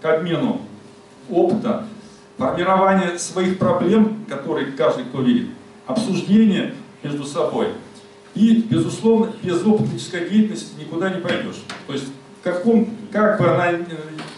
к 0.00 0.04
обмену 0.04 0.60
опыта, 1.32 1.86
формирование 2.38 3.18
своих 3.18 3.58
проблем, 3.58 4.24
которые 4.28 4.72
каждый 4.72 5.04
кто 5.04 5.22
видит, 5.22 5.48
обсуждение 5.86 6.74
между 7.02 7.24
собой. 7.24 7.68
И, 8.34 8.56
безусловно, 8.68 9.32
без 9.42 9.64
опытнической 9.64 10.28
деятельности 10.28 10.80
никуда 10.80 11.10
не 11.10 11.20
пойдешь. 11.20 11.62
То 11.86 11.92
есть, 11.92 12.06
каком, 12.42 12.88
как 13.10 13.38
бы 13.38 13.48
она, 13.48 13.70
э, 13.72 13.84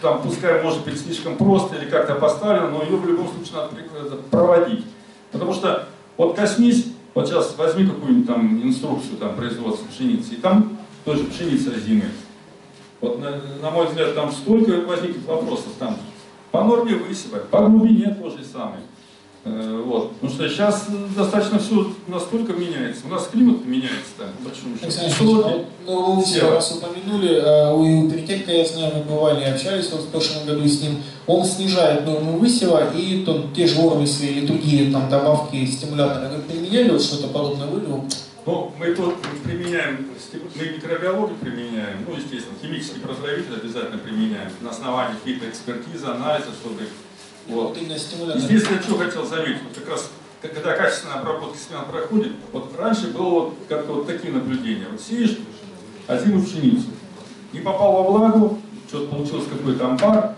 там, 0.00 0.22
пускай 0.22 0.62
может 0.62 0.84
быть 0.84 1.00
слишком 1.00 1.36
просто 1.36 1.76
или 1.76 1.88
как-то 1.88 2.14
поставлена, 2.14 2.68
но 2.68 2.82
ее 2.82 2.96
в 2.96 3.06
любом 3.06 3.28
случае 3.28 3.54
надо 3.54 3.68
при- 3.74 4.30
проводить. 4.30 4.84
Потому 5.32 5.54
что, 5.54 5.88
вот 6.16 6.36
коснись, 6.36 6.92
вот 7.14 7.28
сейчас 7.28 7.54
возьми 7.56 7.86
какую-нибудь 7.86 8.26
там 8.26 8.62
инструкцию 8.62 9.16
там, 9.18 9.34
производства 9.34 9.86
пшеницы, 9.86 10.34
и 10.34 10.36
там 10.36 10.76
тоже 11.04 11.24
пшеница 11.24 11.70
озимая. 11.70 12.10
Вот, 13.00 13.20
на, 13.20 13.40
на 13.62 13.70
мой 13.70 13.86
взгляд, 13.86 14.14
там 14.14 14.32
столько 14.32 14.80
возникнет 14.86 15.24
вопросов 15.26 15.72
там. 15.78 15.96
По 16.54 16.62
норме 16.62 16.94
высыпать, 16.94 17.48
по 17.48 17.66
глубине 17.66 18.14
то 18.14 18.30
же 18.30 18.44
самое. 18.44 18.78
Э, 19.42 19.82
вот. 19.84 20.12
Потому 20.12 20.32
что 20.32 20.48
сейчас 20.48 20.86
достаточно 21.16 21.58
все 21.58 21.92
настолько 22.06 22.52
меняется. 22.52 23.02
У 23.06 23.08
нас 23.08 23.26
климат 23.26 23.66
меняется, 23.66 24.30
большому 24.38 24.76
счету. 24.76 24.86
Александр 24.86 25.14
Что 25.14 25.24
Ильич, 25.24 25.66
ну, 25.84 26.12
вы 26.12 26.22
все 26.22 26.48
раз 26.48 26.76
упомянули, 26.76 27.42
а 27.44 27.74
у 27.74 28.08
Перетенко, 28.08 28.52
я 28.52 28.64
знаю, 28.64 28.92
мы 28.94 29.02
бывали, 29.02 29.42
общались 29.42 29.90
вот 29.90 30.02
в 30.02 30.08
прошлом 30.10 30.46
году 30.46 30.64
с 30.64 30.80
ним, 30.80 31.02
он 31.26 31.44
снижает 31.44 32.06
норму 32.06 32.38
высева 32.38 32.88
и 32.94 33.24
там, 33.24 33.52
те 33.52 33.66
же 33.66 33.80
ормисы 33.80 34.24
или 34.24 34.46
другие 34.46 34.92
там, 34.92 35.10
добавки 35.10 35.66
стимуляторы. 35.66 36.36
Вы 36.36 36.42
применяли 36.42 36.90
вот 36.90 37.02
что-то 37.02 37.26
подобное 37.26 37.66
вылеву? 37.66 38.04
Ну, 38.46 38.74
мы 38.78 38.94
тут 38.94 39.14
применяем, 39.42 40.06
мы 40.54 40.66
микробиологию 40.66 41.38
применяем, 41.38 42.04
ну, 42.06 42.14
естественно, 42.14 42.58
химический 42.60 43.00
поздравитель 43.00 43.54
обязательно 43.54 43.96
применяем 43.96 44.50
на 44.60 44.68
основании 44.68 45.16
каких-то 45.16 45.48
экспертизы, 45.48 46.06
анализа, 46.06 46.50
чтобы... 46.52 46.82
Вот. 47.46 47.76
Я 47.76 47.98
что 47.98 48.98
хотел 48.98 49.24
заметить, 49.24 49.62
вот 49.62 49.74
как 49.74 49.88
раз, 49.88 50.10
когда 50.42 50.76
качественная 50.76 51.16
обработка 51.16 51.56
семян 51.56 51.86
проходит, 51.86 52.32
вот 52.52 52.70
раньше 52.78 53.08
было 53.08 53.30
вот 53.30 53.54
как-то 53.66 53.94
вот 53.94 54.06
такие 54.06 54.32
наблюдения. 54.32 54.86
Вот 54.90 55.00
сеешь 55.00 55.38
озимую 56.06 56.44
пшеницу, 56.44 56.88
не 57.54 57.60
попал 57.60 57.92
во 57.92 58.02
влагу, 58.10 58.58
что-то 58.88 59.06
получилось 59.06 59.46
какой-то 59.50 59.86
амбар, 59.86 60.36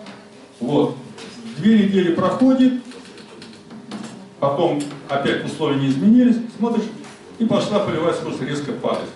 вот, 0.60 0.96
две 1.58 1.84
недели 1.84 2.14
проходит, 2.14 2.84
потом 4.38 4.80
опять 5.08 5.44
условия 5.44 5.80
не 5.80 5.88
изменились, 5.88 6.36
смотришь, 6.56 6.84
и 7.38 7.44
пошла 7.44 7.80
полевая 7.80 8.14
скорость 8.14 8.42
резко 8.42 8.72
падать. 8.72 9.10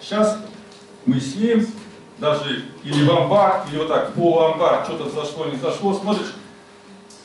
Сейчас 0.00 0.38
мы 1.06 1.20
сеем, 1.20 1.66
даже 2.18 2.64
или 2.84 3.04
в 3.04 3.10
амбар, 3.10 3.66
или 3.70 3.78
вот 3.78 3.88
так, 3.88 4.10
в 4.10 4.12
полуамбар, 4.12 4.84
что-то 4.84 5.10
зашло, 5.10 5.46
не 5.46 5.56
зашло, 5.56 5.94
смотришь, 5.94 6.34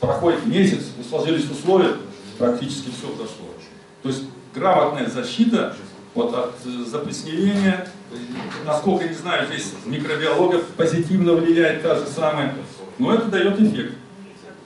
проходит 0.00 0.46
месяц, 0.46 0.86
и 0.98 1.08
сложились 1.08 1.50
условия, 1.50 1.96
практически 2.38 2.90
все 2.90 3.08
зашло. 3.12 3.46
То 4.02 4.08
есть 4.08 4.24
грамотная 4.54 5.08
защита 5.08 5.76
вот 6.14 6.34
от 6.34 6.54
э, 6.64 6.84
заплесневения, 6.86 7.88
насколько 8.66 9.06
не 9.06 9.14
знаю, 9.14 9.46
здесь 9.46 9.72
микробиология 9.84 10.60
позитивно 10.76 11.34
влияет 11.34 11.82
та 11.82 11.94
же 11.94 12.06
самая, 12.06 12.54
но 12.98 13.14
это 13.14 13.26
дает 13.26 13.60
эффект. 13.60 13.94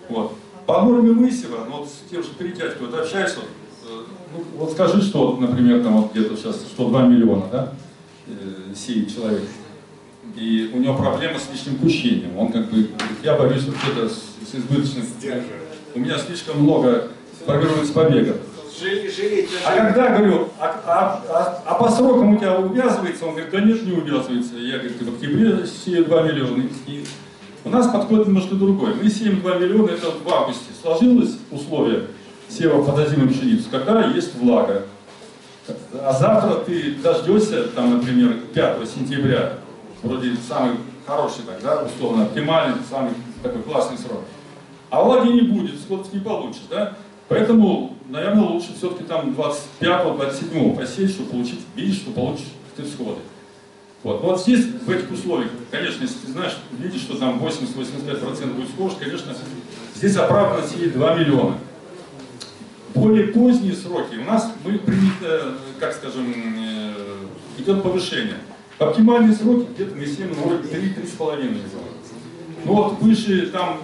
Вот. 0.09 0.37
По 0.67 0.83
норме 0.83 1.11
высева, 1.11 1.67
ну, 1.69 1.79
вот 1.79 1.89
с 1.89 2.11
тем 2.11 2.23
же 2.23 2.31
перетятью, 2.31 2.87
вот 2.87 2.99
общаюсь, 2.99 3.35
вот, 3.37 3.45
ну, 3.45 3.64
вот 4.57 4.73
скажи, 4.73 5.03
что, 5.03 5.37
например, 5.37 5.83
там 5.83 6.03
вот 6.03 6.13
где-то 6.13 6.37
сейчас 6.37 6.57
102 6.57 7.03
миллиона, 7.07 7.47
да, 7.51 7.73
э, 8.27 8.75
сеет 8.75 9.15
человек, 9.15 9.43
и 10.37 10.71
у 10.75 10.79
него 10.79 10.97
проблема 10.97 11.39
с 11.39 11.51
лишним 11.53 11.79
кущением. 11.79 12.37
Он 12.37 12.51
как 12.51 12.71
бы, 12.71 12.89
я 13.23 13.37
борюсь 13.37 13.65
вот 13.65 13.77
это 13.93 14.09
с, 14.09 14.15
с 14.51 14.55
избыточным. 14.55 15.05
У 15.95 16.01
меня 16.01 16.19
слишком 16.19 16.61
много 16.61 17.09
формируется 17.47 17.93
побегов. 17.93 18.37
А 19.65 19.77
когда 19.77 20.17
говорю, 20.17 20.49
а, 20.59 20.83
а, 20.85 21.23
а, 21.29 21.63
а 21.65 21.75
по 21.75 21.89
срокам 21.89 22.35
у 22.35 22.39
тебя 22.39 22.59
увязывается, 22.59 23.27
он 23.27 23.33
говорит, 23.33 23.53
да 23.53 23.61
нет, 23.61 23.87
не 23.87 23.93
увязывается. 23.93 24.57
Я 24.57 24.79
говорю, 24.79 24.95
в 24.99 25.15
октябре 25.15 25.67
сею 25.67 26.05
2 26.07 26.23
миллиона. 26.23 26.65
И 26.89 27.05
у 27.65 27.71
нас 27.71 27.87
подход 27.87 28.27
немножко 28.27 28.57
другой. 28.57 28.95
Мы 29.01 29.09
сеем 29.09 29.41
2 29.41 29.55
миллиона, 29.59 29.91
это 29.91 30.11
в 30.11 30.29
августе. 30.29 30.73
Сложилось 30.83 31.39
условие 31.53 32.07
сева 32.49 32.83
под 32.83 32.99
озимую 32.99 33.31
пшеницу, 33.31 33.69
когда 33.71 34.07
есть 34.07 34.35
влага. 34.37 34.83
А 36.03 36.13
завтра 36.13 36.57
ты 36.65 36.97
дождешься, 36.97 37.65
там, 37.69 37.99
например, 37.99 38.37
5 38.53 38.89
сентября, 38.89 39.55
вроде 40.03 40.35
самый 40.47 40.77
хороший 41.07 41.43
тогда, 41.47 41.83
условно, 41.83 42.25
оптимальный, 42.25 42.79
самый 42.89 43.13
такой 43.43 43.63
классный 43.63 43.99
срок. 43.99 44.21
А 44.91 45.03
влаги 45.03 45.29
не 45.29 45.43
будет, 45.43 45.79
всходов 45.79 46.13
не 46.13 46.21
получишь, 46.21 46.63
да? 46.71 46.95
Поэтому, 47.29 47.97
наверное, 48.09 48.45
лучше 48.45 48.75
все-таки 48.77 49.05
там 49.05 49.35
25-27 49.81 50.77
посеять, 50.77 51.11
чтобы 51.11 51.31
получить, 51.31 51.61
видишь, 51.75 51.97
что 51.97 52.11
получишь 52.11 52.47
ты 52.77 52.83
всходы. 52.83 53.21
Вот. 54.03 54.21
вот 54.21 54.41
здесь, 54.41 54.67
в 54.67 54.91
этих 54.91 55.11
условиях, 55.11 55.51
конечно, 55.71 56.03
если 56.03 56.19
ты 56.27 56.33
знаешь, 56.33 56.59
видишь, 56.73 57.01
что 57.01 57.17
там 57.17 57.39
80-85% 57.39 58.53
будет 58.53 58.69
схож, 58.69 58.93
конечно, 59.01 59.33
здесь 59.95 60.17
оправданно 60.17 60.67
сеять 60.67 60.93
2 60.93 61.15
миллиона. 61.15 61.57
Более 62.95 63.29
поздние 63.29 63.75
сроки 63.75 64.17
у 64.17 64.25
нас 64.25 64.53
мы 64.65 64.79
принято, 64.79 65.55
как 65.81 65.93
скажем, 65.95 66.33
э, 66.33 66.93
идет 67.59 67.83
повышение. 67.83 68.37
Оптимальные 68.79 69.35
сроки 69.35 69.67
где-то 69.75 69.97
на 69.97 70.07
7, 70.07 70.29
ну, 70.29 70.49
вроде 70.49 70.69
3-3,5 70.69 71.57
Ну 72.65 72.73
вот 72.73 73.01
выше 73.01 73.49
там 73.49 73.81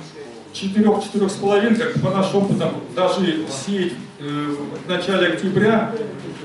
4-4,5, 0.53 1.77
как 1.77 2.01
по 2.01 2.11
нашим 2.11 2.45
опытам, 2.45 2.71
даже 2.95 3.47
сеять 3.49 3.95
э, 4.21 4.55
в 4.87 4.89
начале 4.89 5.29
октября 5.29 5.93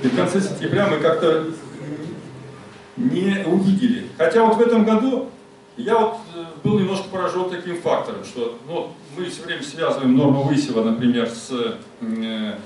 и 0.04 0.08
в 0.08 0.16
конце 0.16 0.42
сентября 0.42 0.88
мы 0.88 0.98
как-то 0.98 1.48
не 2.98 3.44
увидели. 3.46 4.08
Хотя 4.18 4.44
вот 4.44 4.58
в 4.58 4.62
этом 4.62 4.86
году 4.86 5.30
я 5.78 5.98
вот 5.98 6.18
э, 6.36 6.46
был 6.64 6.80
немножко 6.80 7.10
поражен 7.10 7.50
таким 7.50 7.82
фактором, 7.82 8.24
что 8.24 8.58
ну, 8.68 8.94
мы 9.18 9.26
все 9.26 9.44
время 9.44 9.64
связываем 9.64 10.16
норму 10.16 10.44
высева, 10.44 10.84
например, 10.84 11.30
с, 11.30 11.52
э, 12.02 12.58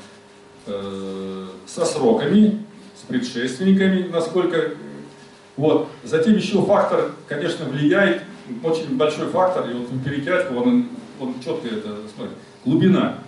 э, 0.66 1.48
со 1.66 1.86
сроками, 1.86 2.66
с 2.96 3.06
предшественниками, 3.08 4.08
насколько 4.10 4.72
вот. 5.60 5.89
Затем 6.06 6.38
еще 6.38 6.62
фактор, 6.62 7.12
конечно, 7.28 7.66
влияет, 7.66 8.24
очень 8.63 8.96
большой 8.96 9.28
фактор, 9.28 9.70
и 9.70 9.74
вот 9.74 9.89
перетятку, 10.06 10.56
он, 10.56 10.88
он 11.20 11.36
четко 11.44 11.68
это 11.68 11.98
смотрит, 12.16 12.38
глубина. 12.63 13.20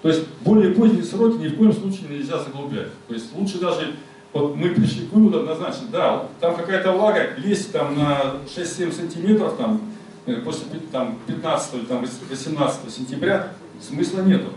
То 0.00 0.08
есть 0.08 0.22
более 0.42 0.74
поздние 0.74 1.02
сроки 1.02 1.38
ни 1.38 1.48
в 1.48 1.56
коем 1.56 1.72
случае 1.72 2.08
нельзя 2.08 2.38
заглублять. 2.38 2.88
То 3.08 3.14
есть 3.14 3.34
лучше 3.36 3.58
даже, 3.58 3.94
вот 4.32 4.56
мы 4.56 4.70
пришли 4.70 5.06
к 5.06 5.12
выводу 5.12 5.40
однозначно, 5.40 5.88
да, 5.90 6.26
там 6.40 6.56
какая-то 6.56 6.92
влага, 6.92 7.34
лезть 7.36 7.72
там 7.72 7.96
на 7.96 8.34
6-7 8.54 8.92
сантиметров, 8.92 9.56
там, 9.56 9.80
э, 10.26 10.36
после 10.36 10.66
там, 10.90 11.18
15 11.26 11.88
там, 11.88 12.04
18 12.30 12.90
сентября 12.90 13.48
смысла 13.80 14.20
нету. 14.20 14.50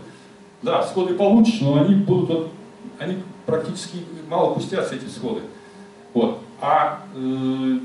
Да, 0.62 0.82
всходы 0.82 1.14
получишь, 1.14 1.60
но 1.60 1.82
они 1.82 1.94
будут, 1.94 2.28
вот, 2.28 2.52
они 2.98 3.18
практически 3.44 3.98
мало 4.28 4.54
пустятся, 4.54 4.94
эти 4.94 5.04
всходы. 5.04 5.42
Вот 6.14 6.40
а 6.60 7.02
э, 7.14 7.78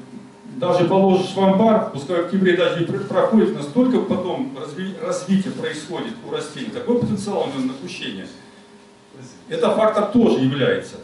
даже 0.58 0.86
положишь 0.86 1.34
в 1.34 1.39
амбар, 1.39 1.91
пускай 1.91 2.21
в 2.21 2.25
октябре 2.25 2.56
даже 2.56 2.80
не 2.80 2.86
проходит, 2.86 3.56
настолько 3.56 3.99
потом 3.99 4.58
разви, 4.60 4.95
развитие 5.01 5.54
происходит 5.54 6.13
у 6.27 6.32
растений, 6.32 6.69
такой 6.69 6.99
потенциал 6.99 7.47
на 7.56 7.65
напущение. 7.65 8.27
Это 9.49 9.71
фактор 9.71 10.06
тоже 10.06 10.39
является. 10.39 10.95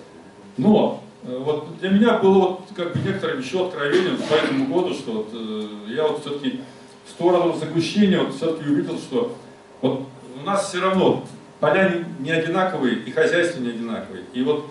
Но 0.58 1.04
э, 1.24 1.38
вот 1.38 1.78
для 1.80 1.90
меня 1.90 2.18
было 2.18 2.40
вот 2.40 2.62
как 2.76 2.94
бы 2.94 3.00
некоторым 3.00 3.40
еще 3.40 3.66
откровением 3.66 4.18
по 4.18 4.34
этому 4.34 4.66
году, 4.74 4.94
что 4.94 5.12
вот, 5.12 5.30
э, 5.34 5.94
я 5.94 6.08
вот 6.08 6.22
все-таки 6.22 6.62
в 7.06 7.12
сторону 7.12 7.56
загущения 7.56 8.20
вот 8.20 8.36
все-таки 8.36 8.70
увидел, 8.70 8.98
что 8.98 9.36
вот 9.82 10.08
у 10.40 10.46
нас 10.46 10.70
все 10.70 10.82
равно 10.82 11.24
поля 11.60 12.06
не, 12.20 12.32
одинаковые 12.32 12.98
и 13.00 13.12
хозяйства 13.12 13.62
не 13.62 13.70
одинаковые. 13.70 14.24
И 14.34 14.42
вот 14.42 14.66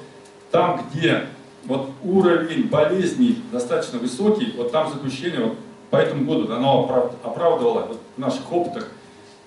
там, 0.51 0.85
где 0.93 1.27
вот 1.65 1.91
уровень 2.03 2.69
болезней 2.69 3.43
достаточно 3.53 3.99
высокий, 3.99 4.53
вот 4.57 4.73
там 4.73 4.93
запущение, 4.93 5.41
вот 5.41 5.57
по 5.91 5.97
этому 5.97 6.25
году 6.25 6.53
оно 6.53 7.11
оправдывало 7.23 7.87
вот, 7.87 8.01
в 8.17 8.21
наших 8.21 8.53
опытах. 8.53 8.89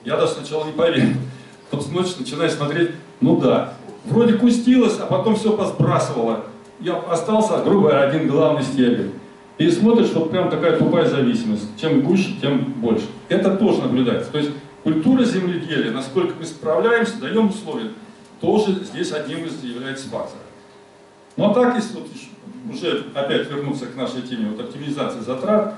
Я 0.05 0.15
даже 0.15 0.33
сначала 0.33 0.65
не 0.65 0.71
поверил. 0.71 1.15
Тут 1.71 1.91
ночью 1.91 2.15
начинаешь 2.19 2.53
смотреть, 2.53 2.91
ну 3.21 3.39
да, 3.39 3.73
вроде 4.05 4.33
кустилось, 4.33 4.99
а 4.99 5.05
потом 5.05 5.35
все 5.35 5.55
посбрасывало. 5.55 6.45
Я 6.79 6.97
остался, 6.97 7.61
грубо 7.63 8.01
один 8.01 8.27
главный 8.27 8.63
стебель. 8.63 9.11
И 9.57 9.69
смотришь, 9.69 10.11
вот 10.13 10.31
прям 10.31 10.49
такая 10.49 10.77
тупая 10.77 11.05
зависимость. 11.07 11.67
Чем 11.79 12.01
гуще, 12.01 12.35
тем 12.41 12.63
больше. 12.77 13.05
Это 13.27 13.57
тоже 13.57 13.81
наблюдается. 13.81 14.31
То 14.31 14.37
есть 14.37 14.51
культура 14.83 15.25
земледелия, 15.25 15.91
насколько 15.91 16.33
мы 16.39 16.45
справляемся, 16.45 17.19
даем 17.19 17.49
условия, 17.49 17.91
тоже 18.39 18.71
здесь 18.85 19.11
одним 19.11 19.45
из 19.45 19.61
является 19.61 20.09
фактором. 20.09 20.43
Ну 21.35 21.51
а 21.51 21.53
так, 21.53 21.75
если 21.75 21.95
вот 21.95 22.07
уже 22.73 23.05
опять 23.13 23.49
вернуться 23.49 23.85
к 23.85 23.95
нашей 23.95 24.21
теме 24.21 24.49
вот, 24.49 24.61
оптимизации 24.61 25.19
затрат, 25.19 25.75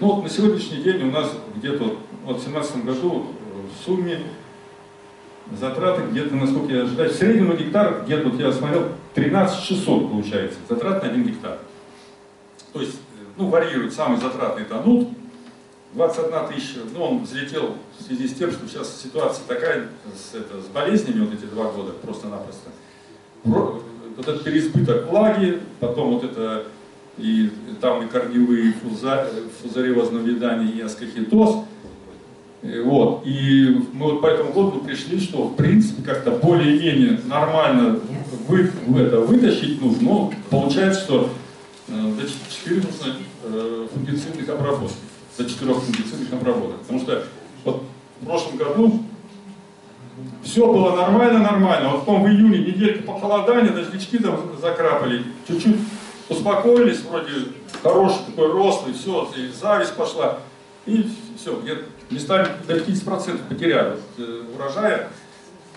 ну 0.00 0.14
вот 0.14 0.24
на 0.24 0.28
сегодняшний 0.28 0.82
день 0.82 1.02
у 1.08 1.10
нас 1.12 1.30
где-то 1.56 1.84
вот, 2.24 2.38
в 2.38 2.50
2017 2.50 2.84
году 2.84 3.26
в 3.52 3.84
сумме 3.84 4.20
затраты 5.58 6.02
где-то, 6.10 6.34
насколько 6.36 6.72
я 6.72 6.82
ожидаю, 6.82 7.10
в 7.10 7.14
среднем 7.14 7.48
на 7.48 7.54
гектар, 7.54 8.02
где-то 8.04 8.28
вот 8.28 8.40
я 8.40 8.52
смотрел, 8.52 8.88
13 9.14 9.64
600 9.64 10.10
получается, 10.10 10.58
затрат 10.68 11.02
на 11.02 11.10
один 11.10 11.24
гектар. 11.24 11.58
То 12.72 12.80
есть, 12.80 12.98
ну, 13.36 13.48
варьирует, 13.48 13.92
самый 13.92 14.20
затратный 14.20 14.62
это 14.62 14.80
нут, 14.80 15.08
21 15.94 16.54
тысяча, 16.54 16.78
ну, 16.94 17.02
он 17.02 17.24
взлетел 17.24 17.76
в 17.98 18.02
связи 18.02 18.28
с 18.28 18.34
тем, 18.34 18.52
что 18.52 18.68
сейчас 18.68 19.00
ситуация 19.02 19.44
такая 19.46 19.88
с, 20.14 20.34
это, 20.36 20.62
с 20.62 20.66
болезнями 20.66 21.24
вот 21.24 21.34
эти 21.34 21.46
два 21.46 21.70
года 21.72 21.92
просто-напросто 21.92 22.70
вот 23.44 24.28
этот 24.28 24.44
переизбыток 24.44 25.08
влаги, 25.08 25.60
потом 25.80 26.14
вот 26.14 26.24
это 26.24 26.64
и 27.16 27.50
там 27.80 28.04
и 28.04 28.08
корневые 28.08 28.72
фуза, 28.72 29.26
фузариозного 29.62 30.22
видания 30.22 30.70
и 30.70 30.80
аскохитоз. 30.80 31.64
Вот. 32.62 33.22
И 33.24 33.86
мы 33.92 34.12
вот 34.12 34.20
по 34.20 34.26
этому 34.26 34.52
году 34.52 34.80
пришли, 34.80 35.18
что 35.18 35.44
в 35.44 35.56
принципе 35.56 36.02
как-то 36.02 36.32
более-менее 36.32 37.20
нормально 37.24 38.00
вы, 38.46 38.70
в 38.86 38.98
это 38.98 39.20
вытащить 39.20 39.80
нужно, 39.80 40.02
но 40.02 40.32
получается, 40.50 41.00
что 41.00 41.30
э, 41.88 41.92
до 41.92 42.22
4 42.22 42.76
нужно 42.76 43.16
э, 43.44 43.86
фунгицидных 43.92 44.48
обработок, 44.48 44.96
до 45.38 45.44
4 45.44 45.74
фунгицидных 45.74 46.32
обработок. 46.32 46.80
Потому 46.80 47.00
что 47.00 47.24
вот 47.64 47.82
в 48.20 48.26
прошлом 48.26 48.56
году 48.58 49.02
все 50.42 50.70
было 50.70 50.96
нормально, 50.96 51.38
нормально. 51.38 51.90
Вот 51.90 52.00
потом 52.00 52.24
в 52.24 52.28
июне 52.28 52.58
неделька 52.58 53.04
похолодания, 53.04 53.72
дождички 53.72 54.18
там 54.18 54.38
закрапали, 54.60 55.24
чуть-чуть 55.48 55.76
успокоились, 56.28 57.00
вроде 57.02 57.30
хороший 57.82 58.18
такой 58.26 58.52
рост, 58.52 58.86
и 58.86 58.92
все, 58.92 59.30
и 59.36 59.50
зависть 59.52 59.94
пошла. 59.94 60.40
И 60.86 61.08
все, 61.36 61.58
где-то 61.60 61.84
местами 62.10 62.48
до 62.66 62.76
50% 62.76 63.48
потеряли 63.48 63.96
э, 64.18 64.42
урожая. 64.54 65.08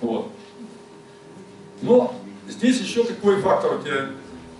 Вот. 0.01 0.31
Но 1.81 2.15
здесь 2.47 2.79
еще 2.79 3.03
какой 3.03 3.41
фактор 3.41 3.75
у 3.75 3.81
тебя 3.81 4.07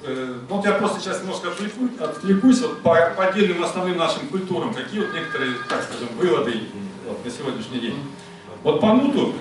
э, 0.04 0.36
ну, 0.50 0.56
вот 0.58 0.66
я 0.66 0.74
просто 0.74 1.00
сейчас 1.00 1.22
немножко 1.22 1.50
отвлекусь, 1.50 1.92
отвлекусь 2.00 2.62
вот 2.62 2.82
по, 2.82 2.94
по 3.16 3.26
отдельным 3.26 3.64
основным 3.64 3.98
нашим 3.98 4.28
культурам, 4.28 4.74
какие 4.74 5.02
вот 5.02 5.14
некоторые, 5.14 5.54
так 5.68 5.84
скажем, 5.84 6.10
выводы 6.18 6.54
вот, 7.08 7.24
на 7.26 7.32
сегодняшний 7.32 7.80
день. 7.80 8.00
Вот 8.64 8.80
по 8.80 8.94
нуту 8.94 9.34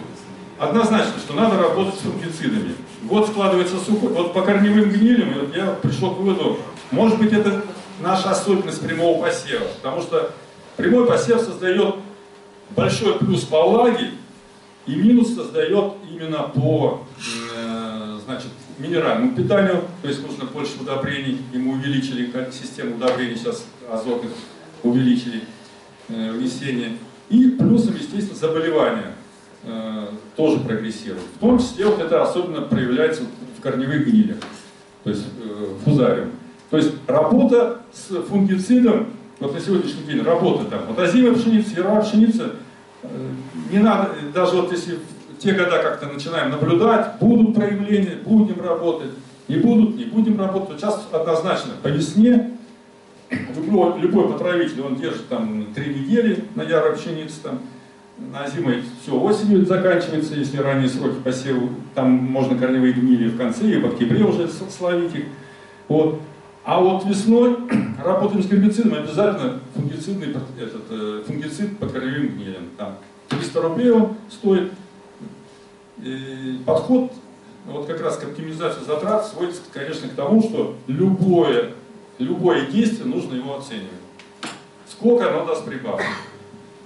однозначно, 0.58 1.18
что 1.18 1.34
надо 1.34 1.58
работать 1.58 1.94
с 1.96 2.02
фунгицидами. 2.02 2.74
Год 3.02 3.28
складывается 3.28 3.78
сухой. 3.78 4.10
Вот 4.10 4.32
по 4.32 4.42
корневым 4.42 4.90
гнилям 4.90 5.34
вот 5.34 5.56
я 5.56 5.72
пришел 5.72 6.14
к 6.14 6.18
выводу, 6.18 6.58
может 6.90 7.18
быть 7.18 7.32
это 7.32 7.64
наша 8.00 8.30
особенность 8.30 8.80
прямого 8.80 9.22
посева, 9.22 9.64
потому 9.76 10.02
что 10.02 10.32
прямой 10.76 11.06
посев 11.06 11.40
создает 11.40 11.96
большой 12.74 13.18
плюс 13.18 13.44
по 13.44 13.62
влаге 13.68 14.10
и 14.86 14.94
минус 14.96 15.34
создает 15.34 15.94
именно 16.10 16.42
по, 16.54 17.04
э, 17.56 18.18
значит, 18.24 18.50
минеральному 18.78 19.34
питанию, 19.34 19.84
то 20.00 20.08
есть 20.08 20.26
нужно 20.26 20.46
больше 20.46 20.80
удобрений, 20.80 21.38
ему 21.52 21.72
увеличили 21.72 22.30
систему 22.52 22.96
удобрений, 22.96 23.36
сейчас 23.36 23.64
азотных 23.90 24.32
увеличили 24.82 25.42
э, 26.08 26.32
внесение. 26.32 26.98
И 27.28 27.48
плюсом, 27.50 27.94
естественно, 27.94 28.36
заболевания 28.36 29.14
э, 29.62 30.08
тоже 30.36 30.58
прогрессируют. 30.60 31.24
В 31.36 31.38
том 31.38 31.58
числе 31.58 31.86
вот 31.86 32.00
это 32.00 32.22
особенно 32.22 32.62
проявляется 32.62 33.22
в 33.56 33.62
корневых 33.62 34.06
гнилях, 34.06 34.38
то 35.04 35.10
есть 35.10 35.24
фузариум. 35.84 36.30
То 36.70 36.78
есть 36.78 36.92
работа 37.06 37.82
с 37.92 38.22
фунгицидом, 38.22 39.12
вот 39.42 39.54
на 39.54 39.60
сегодняшний 39.60 40.04
день 40.04 40.22
работа 40.22 40.64
там, 40.66 40.80
вот 40.88 40.98
озимая 40.98 41.34
пшеница, 41.34 41.76
яровая 41.76 42.02
пшеница, 42.02 42.52
э, 43.02 43.08
не 43.70 43.78
надо, 43.78 44.10
даже 44.32 44.56
вот 44.56 44.70
если 44.70 44.98
те 45.38 45.52
года 45.52 45.82
как-то 45.82 46.06
начинаем 46.06 46.50
наблюдать, 46.50 47.18
будут 47.20 47.54
проявления, 47.54 48.18
будем 48.24 48.60
работать, 48.64 49.10
не 49.48 49.56
будут, 49.56 49.96
не 49.96 50.04
будем 50.04 50.38
работать. 50.38 50.78
Сейчас 50.78 51.08
однозначно 51.10 51.72
по 51.82 51.88
весне 51.88 52.52
любой, 53.56 53.98
любой 53.98 54.28
потравитель, 54.32 54.82
он 54.82 54.94
держит 54.96 55.28
там 55.28 55.66
три 55.74 55.94
недели 55.94 56.44
на 56.54 56.62
ярой 56.62 56.96
пшенице, 56.96 57.42
там, 57.42 57.58
на 58.18 58.48
зимой 58.48 58.84
все 59.02 59.18
осенью 59.18 59.66
заканчивается, 59.66 60.34
если 60.34 60.58
ранние 60.58 60.88
сроки 60.88 61.16
посеву, 61.24 61.70
там 61.94 62.10
можно 62.12 62.56
корневые 62.56 62.92
гнили 62.92 63.28
в 63.28 63.36
конце, 63.36 63.66
и 63.66 63.80
в 63.80 63.86
октябре 63.86 64.22
уже 64.22 64.48
словить 64.48 65.14
их. 65.14 65.24
Вот. 65.88 66.20
А 66.64 66.80
вот 66.80 67.04
весной 67.04 67.56
работаем 68.04 68.42
с 68.42 68.46
гербицидом, 68.46 68.94
обязательно 68.94 69.60
фунгицидный, 69.74 70.30
этот, 70.30 70.82
э, 70.90 71.22
фунгицид 71.26 71.78
по 71.78 71.88
корневым 71.88 72.36
гнилям. 72.36 72.68
Там 72.76 72.98
300 73.28 73.60
рублей 73.60 73.90
он 73.90 74.14
стоит, 74.30 74.70
и 75.98 76.60
подход 76.64 77.12
вот 77.66 77.86
как 77.86 78.00
раз 78.00 78.16
к 78.16 78.24
оптимизации 78.24 78.84
затрат 78.84 79.26
сводится, 79.26 79.62
конечно, 79.72 80.08
к 80.08 80.12
тому, 80.12 80.42
что 80.42 80.76
любое, 80.86 81.72
любое 82.18 82.66
действие 82.66 83.06
нужно 83.06 83.34
его 83.34 83.56
оценивать. 83.56 83.90
Сколько 84.88 85.30
оно 85.30 85.44
даст 85.44 85.64
прибавку? 85.64 86.04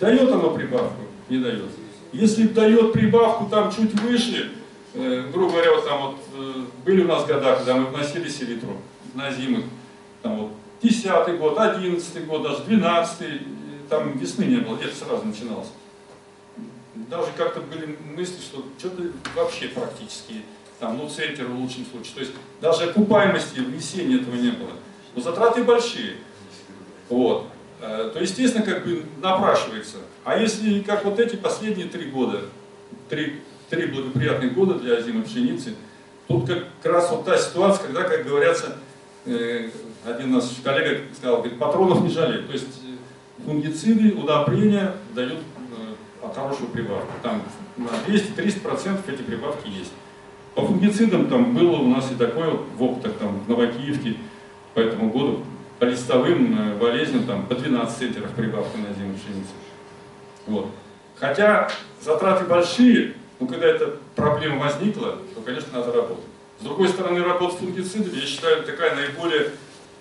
Дает 0.00 0.30
оно 0.30 0.50
прибавку? 0.50 1.02
Не 1.28 1.38
дает. 1.38 1.64
Если 2.12 2.46
дает 2.46 2.92
прибавку 2.92 3.46
там 3.46 3.70
чуть 3.70 3.98
выше, 4.00 4.52
э, 4.94 5.24
грубо 5.32 5.52
говоря, 5.52 5.74
вот 5.74 5.84
там 5.86 6.00
вот 6.02 6.16
э, 6.34 6.52
были 6.84 7.04
у 7.04 7.08
нас 7.08 7.26
года, 7.26 7.56
когда 7.56 7.76
мы 7.76 7.86
вносили 7.86 8.28
селитру 8.28 8.78
на 9.16 9.32
зимы, 9.32 9.64
там 10.22 10.36
вот 10.36 10.52
10 10.82 11.38
год, 11.38 11.58
11 11.58 12.26
год, 12.26 12.42
даже 12.42 12.64
12 12.64 13.88
там 13.88 14.16
весны 14.18 14.44
не 14.44 14.58
было, 14.58 14.78
лето 14.78 14.94
сразу 14.94 15.24
начиналось 15.24 15.68
даже 17.08 17.28
как-то 17.36 17.60
были 17.60 17.96
мысли, 18.16 18.40
что 18.40 18.64
что-то 18.78 19.02
вообще 19.34 19.68
практически, 19.68 20.42
там, 20.78 20.98
ну, 20.98 21.08
центр 21.08 21.44
в 21.44 21.58
лучшем 21.58 21.86
случае. 21.86 22.14
То 22.14 22.20
есть 22.20 22.32
даже 22.60 22.90
окупаемости 22.90 23.60
внесения 23.60 24.16
этого 24.16 24.34
не 24.34 24.50
было. 24.50 24.70
Но 25.14 25.22
затраты 25.22 25.64
большие. 25.64 26.16
Вот. 27.08 27.48
Э, 27.80 28.10
то, 28.12 28.20
естественно, 28.20 28.64
как 28.64 28.84
бы 28.84 29.04
напрашивается. 29.22 29.98
А 30.24 30.38
если, 30.38 30.80
как 30.80 31.04
вот 31.04 31.18
эти 31.20 31.36
последние 31.36 31.86
три 31.88 32.10
года, 32.10 32.42
три, 33.08 33.42
три 33.70 33.86
благоприятных 33.86 34.54
года 34.54 34.74
для 34.74 35.00
зимы 35.00 35.22
пшеницы, 35.22 35.74
тут 36.26 36.48
как 36.48 36.92
раз 36.92 37.10
вот 37.10 37.24
та 37.24 37.38
ситуация, 37.38 37.86
когда, 37.86 38.02
как 38.02 38.24
говорится, 38.24 38.76
один 39.26 40.32
наш 40.32 40.44
коллега 40.62 41.02
сказал, 41.14 41.38
говорит, 41.38 41.58
патронов 41.58 42.02
не 42.02 42.10
жалеют. 42.10 42.46
То 42.46 42.52
есть 42.52 42.82
э, 42.84 43.44
фунгициды, 43.44 44.12
удобрения 44.12 44.94
дают 45.14 45.40
хорошую 46.34 46.68
прибавку. 46.70 47.12
Там 47.22 47.42
на 47.76 47.88
200-300% 48.06 49.12
эти 49.12 49.22
прибавки 49.22 49.68
есть. 49.68 49.92
По 50.54 50.62
фунгицидам 50.62 51.28
там 51.28 51.54
было 51.54 51.76
у 51.76 51.88
нас 51.88 52.10
и 52.10 52.14
такое 52.14 52.50
вот 52.50 52.66
в 52.76 52.82
опытах 52.82 53.12
там, 53.18 53.40
в 53.40 53.48
Новокиевке 53.48 54.16
по 54.74 54.80
этому 54.80 55.10
году. 55.10 55.44
По 55.78 55.84
листовым 55.84 56.58
э, 56.58 56.78
болезням 56.78 57.24
там, 57.24 57.46
по 57.46 57.54
12 57.54 57.98
центнеров 57.98 58.30
прибавка 58.30 58.78
на 58.78 58.94
зиму 58.94 59.14
пшеницы. 59.14 59.52
Вот. 60.46 60.68
Хотя 61.16 61.68
затраты 62.00 62.44
большие, 62.44 63.14
но 63.40 63.46
когда 63.46 63.66
эта 63.66 63.96
проблема 64.14 64.60
возникла, 64.60 65.18
то, 65.34 65.40
конечно, 65.42 65.78
надо 65.78 65.92
работать. 65.92 66.24
С 66.60 66.64
другой 66.64 66.88
стороны, 66.88 67.22
работа 67.22 67.54
с 67.54 67.58
фунгицидами, 67.58 68.18
я 68.18 68.26
считаю, 68.26 68.62
такая 68.64 68.94
наиболее, 68.94 69.52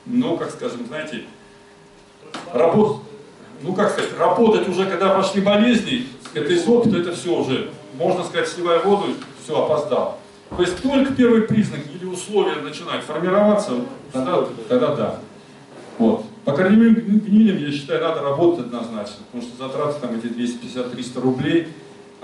ну, 0.05 0.37
как 0.37 0.51
скажем, 0.51 0.85
знаете, 0.87 1.23
работа, 2.53 3.01
ну, 3.61 3.73
как 3.73 3.91
сказать, 3.91 4.17
работать 4.17 4.67
уже, 4.69 4.85
когда 4.85 5.13
пошли 5.13 5.41
болезни, 5.41 6.07
это 6.33 6.53
из 6.53 6.67
опыта, 6.67 6.97
это 6.97 7.13
все 7.13 7.35
уже, 7.35 7.71
можно 7.97 8.23
сказать, 8.23 8.47
сливая 8.47 8.79
воду, 8.79 9.15
все, 9.43 9.63
опоздал. 9.63 10.19
То 10.55 10.61
есть 10.61 10.81
только 10.81 11.13
первый 11.13 11.41
признак 11.41 11.81
или 11.93 12.05
условия 12.05 12.61
начинают 12.61 13.03
формироваться, 13.03 13.71
тогда, 14.11 14.45
тогда 14.69 14.95
да. 14.95 15.19
Вот. 15.97 16.25
По 16.45 16.53
корневым 16.53 16.93
гнилям, 16.93 17.57
я 17.57 17.71
считаю, 17.71 18.01
надо 18.01 18.21
работать 18.21 18.67
однозначно, 18.67 19.25
потому 19.31 19.43
что 19.43 19.57
затраты 19.57 19.99
там 19.99 20.15
эти 20.15 20.27
250-300 20.27 21.21
рублей, 21.21 21.67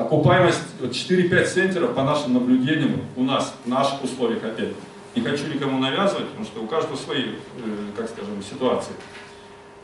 окупаемость 0.02 0.62
4-5 0.82 1.46
центнеров 1.46 1.94
по 1.94 2.04
нашим 2.04 2.34
наблюдениям 2.34 3.02
у 3.16 3.24
нас, 3.24 3.54
в 3.66 3.70
наших 3.70 4.04
условиях 4.04 4.44
опять. 4.44 4.74
Не 5.16 5.22
хочу 5.22 5.48
никому 5.48 5.80
навязывать, 5.80 6.28
потому 6.28 6.46
что 6.46 6.62
у 6.62 6.68
каждого 6.68 6.96
свои, 6.96 7.24
э, 7.24 7.36
как 7.98 8.10
скажем, 8.10 8.42
ситуации. 8.44 8.94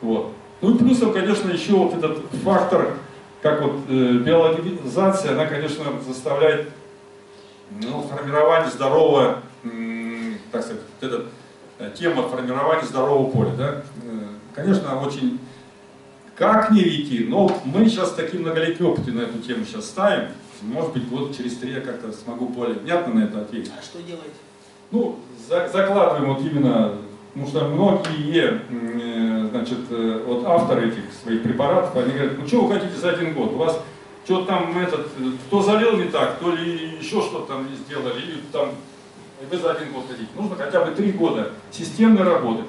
Вот. 0.01 0.33
Ну 0.61 0.75
и 0.75 0.77
плюсом, 0.77 1.13
конечно, 1.13 1.49
еще 1.51 1.73
вот 1.73 1.95
этот 1.95 2.19
фактор 2.43 2.93
как 3.41 3.61
вот 3.61 3.75
э, 3.87 4.13
биологизация, 4.13 5.33
она, 5.33 5.45
конечно, 5.45 5.85
заставляет 6.05 6.69
ну, 7.69 8.01
формирование 8.01 8.69
здорового, 8.69 9.39
так 10.51 10.63
сказать, 10.63 10.81
вот 10.99 11.11
эта 11.11 11.25
э, 11.79 11.91
тема 11.97 12.27
формирования 12.27 12.85
здорового 12.85 13.29
поля, 13.29 13.51
да, 13.57 13.83
э, 14.03 14.27
конечно, 14.55 14.99
очень 15.01 15.39
как 16.37 16.71
не 16.71 16.81
веки, 16.81 17.25
но 17.27 17.49
мы 17.65 17.87
сейчас 17.89 18.11
такие 18.13 18.41
многолетние 18.41 18.89
опыты 18.89 19.11
на 19.11 19.21
эту 19.21 19.39
тему 19.39 19.65
сейчас 19.65 19.85
ставим, 19.85 20.29
может 20.61 20.93
быть, 20.93 21.09
год 21.09 21.35
через 21.35 21.57
три 21.57 21.73
я 21.73 21.81
как-то 21.81 22.11
смогу 22.11 22.47
более 22.47 22.75
внятно 22.75 23.13
на 23.13 23.23
это 23.25 23.41
ответить. 23.41 23.71
А 23.77 23.83
что 23.83 24.01
делаете? 24.01 24.35
Ну, 24.91 25.19
за, 25.47 25.67
закладываем 25.67 26.33
вот 26.33 26.41
именно 26.43 26.93
Потому 27.37 27.49
что 27.49 27.65
многие 27.67 28.61
э, 28.69 29.47
значит, 29.51 29.77
э, 29.91 30.23
вот 30.25 30.43
авторы 30.43 30.87
этих 30.87 31.03
своих 31.21 31.43
препаратов, 31.43 31.95
они 31.95 32.13
говорят, 32.13 32.33
ну 32.39 32.47
что 32.47 32.61
вы 32.61 32.73
хотите 32.73 32.97
за 32.99 33.11
один 33.11 33.35
год? 33.35 33.53
У 33.53 33.57
вас 33.57 33.79
что-то 34.25 34.45
там 34.45 34.75
этот, 34.75 35.07
кто 35.45 35.61
залил 35.61 35.97
не 35.97 36.05
так, 36.05 36.39
то 36.39 36.51
ли 36.51 36.97
еще 36.99 37.21
что-то 37.21 37.53
там 37.53 37.69
не 37.69 37.75
сделали, 37.75 38.19
или 38.21 38.41
там 38.51 38.69
вы 39.51 39.55
за 39.55 39.71
один 39.71 39.93
год 39.93 40.05
хотите. 40.09 40.29
Нужно 40.35 40.55
хотя 40.55 40.83
бы 40.83 40.95
три 40.95 41.11
года 41.11 41.51
системно 41.69 42.25
работать. 42.25 42.65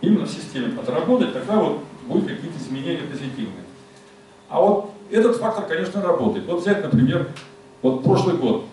Именно 0.00 0.26
в 0.26 0.30
системе 0.30 0.78
отработать, 0.78 1.32
тогда 1.32 1.56
вот 1.56 1.80
будут 2.06 2.28
какие-то 2.28 2.58
изменения 2.58 3.02
позитивные. 3.10 3.64
А 4.48 4.60
вот 4.60 4.90
этот 5.10 5.36
фактор, 5.36 5.64
конечно, 5.64 6.02
работает. 6.02 6.46
Вот 6.46 6.60
взять, 6.60 6.82
например, 6.82 7.28
вот 7.82 8.02
прошлый 8.02 8.36
год. 8.36 8.64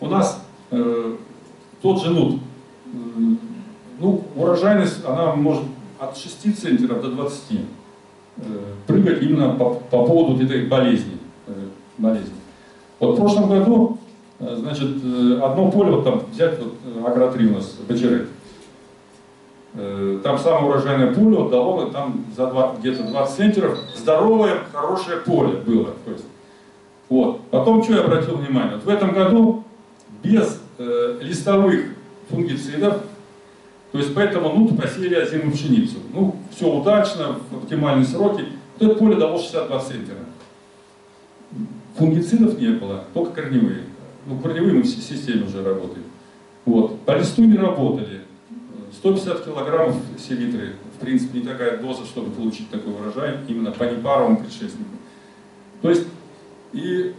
У 0.00 0.06
нас 0.06 0.44
э, 0.70 1.16
тот 1.82 2.02
же 2.02 2.10
нут, 2.10 2.40
ну, 3.98 4.22
урожайность, 4.36 5.04
она 5.04 5.34
может 5.34 5.64
от 5.98 6.16
6 6.16 6.60
центнеров 6.60 7.02
до 7.02 7.10
20 7.10 7.42
э, 7.50 8.42
прыгать 8.86 9.22
именно 9.22 9.54
по, 9.54 9.74
по 9.74 10.06
поводу 10.06 10.42
этой 10.42 10.66
болезни, 10.66 11.18
э, 11.46 11.52
болезни. 11.98 12.34
Вот 13.00 13.14
в 13.14 13.16
прошлом 13.16 13.48
году, 13.48 13.98
э, 14.38 14.56
значит, 14.56 14.88
одно 15.42 15.70
поле, 15.70 15.90
вот 15.90 16.04
там 16.04 16.22
взять 16.32 16.58
вот 16.58 16.74
агро-3 17.04 17.46
у 17.48 17.54
нас, 17.54 17.76
Бачерет, 17.88 18.28
там 20.22 20.38
самое 20.38 20.66
урожайное 20.66 21.14
поле 21.14 21.36
вот 21.36 21.50
дало 21.50 21.84
там 21.86 22.24
за 22.36 22.50
где-то 22.80 23.04
20 23.04 23.36
центнеров 23.36 23.78
здоровое, 23.96 24.58
хорошее 24.72 25.18
поле 25.18 25.58
было. 25.58 25.94
То 26.04 26.10
есть, 26.12 26.24
вот. 27.08 27.40
Потом, 27.50 27.82
что 27.82 27.94
я 27.94 28.00
обратил 28.00 28.36
внимание, 28.36 28.74
вот 28.74 28.84
в 28.84 28.88
этом 28.88 29.12
году 29.12 29.64
без 30.22 30.60
э, 30.78 31.18
листовых 31.22 31.84
фунгицидов 32.28 33.02
то 33.92 33.98
есть 33.98 34.14
поэтому 34.14 34.52
ну 34.52 34.68
посеяли 34.76 35.14
озимую 35.14 35.52
пшеницу. 35.52 35.96
Ну, 36.12 36.36
все 36.54 36.70
удачно, 36.70 37.36
в 37.50 37.56
оптимальные 37.56 38.04
сроки. 38.04 38.44
Вот 38.78 38.90
это 38.90 38.98
поле 38.98 39.16
дало 39.16 39.38
62 39.38 39.80
центнера. 39.80 40.18
Фунгицидов 41.96 42.58
не 42.60 42.68
было, 42.68 43.04
только 43.14 43.42
корневые. 43.42 43.84
Ну, 44.26 44.38
корневые 44.38 44.74
мы 44.74 44.82
в 44.82 44.86
системе 44.86 45.46
уже 45.46 45.64
работаем. 45.64 46.04
Вот. 46.66 47.00
По 47.00 47.16
листу 47.16 47.44
не 47.44 47.56
работали. 47.56 48.17
150 48.98 49.44
килограммов 49.44 49.96
селитры, 50.18 50.74
в 50.96 51.00
принципе, 51.00 51.40
не 51.40 51.46
такая 51.46 51.78
доза, 51.78 52.04
чтобы 52.04 52.30
получить 52.30 52.70
такой 52.70 52.92
урожай, 52.92 53.38
именно 53.48 53.70
по 53.70 53.84
непаровым 53.84 54.38
предшественникам. 54.38 54.98
То 55.82 55.90
есть, 55.90 56.06
и, 56.72 57.14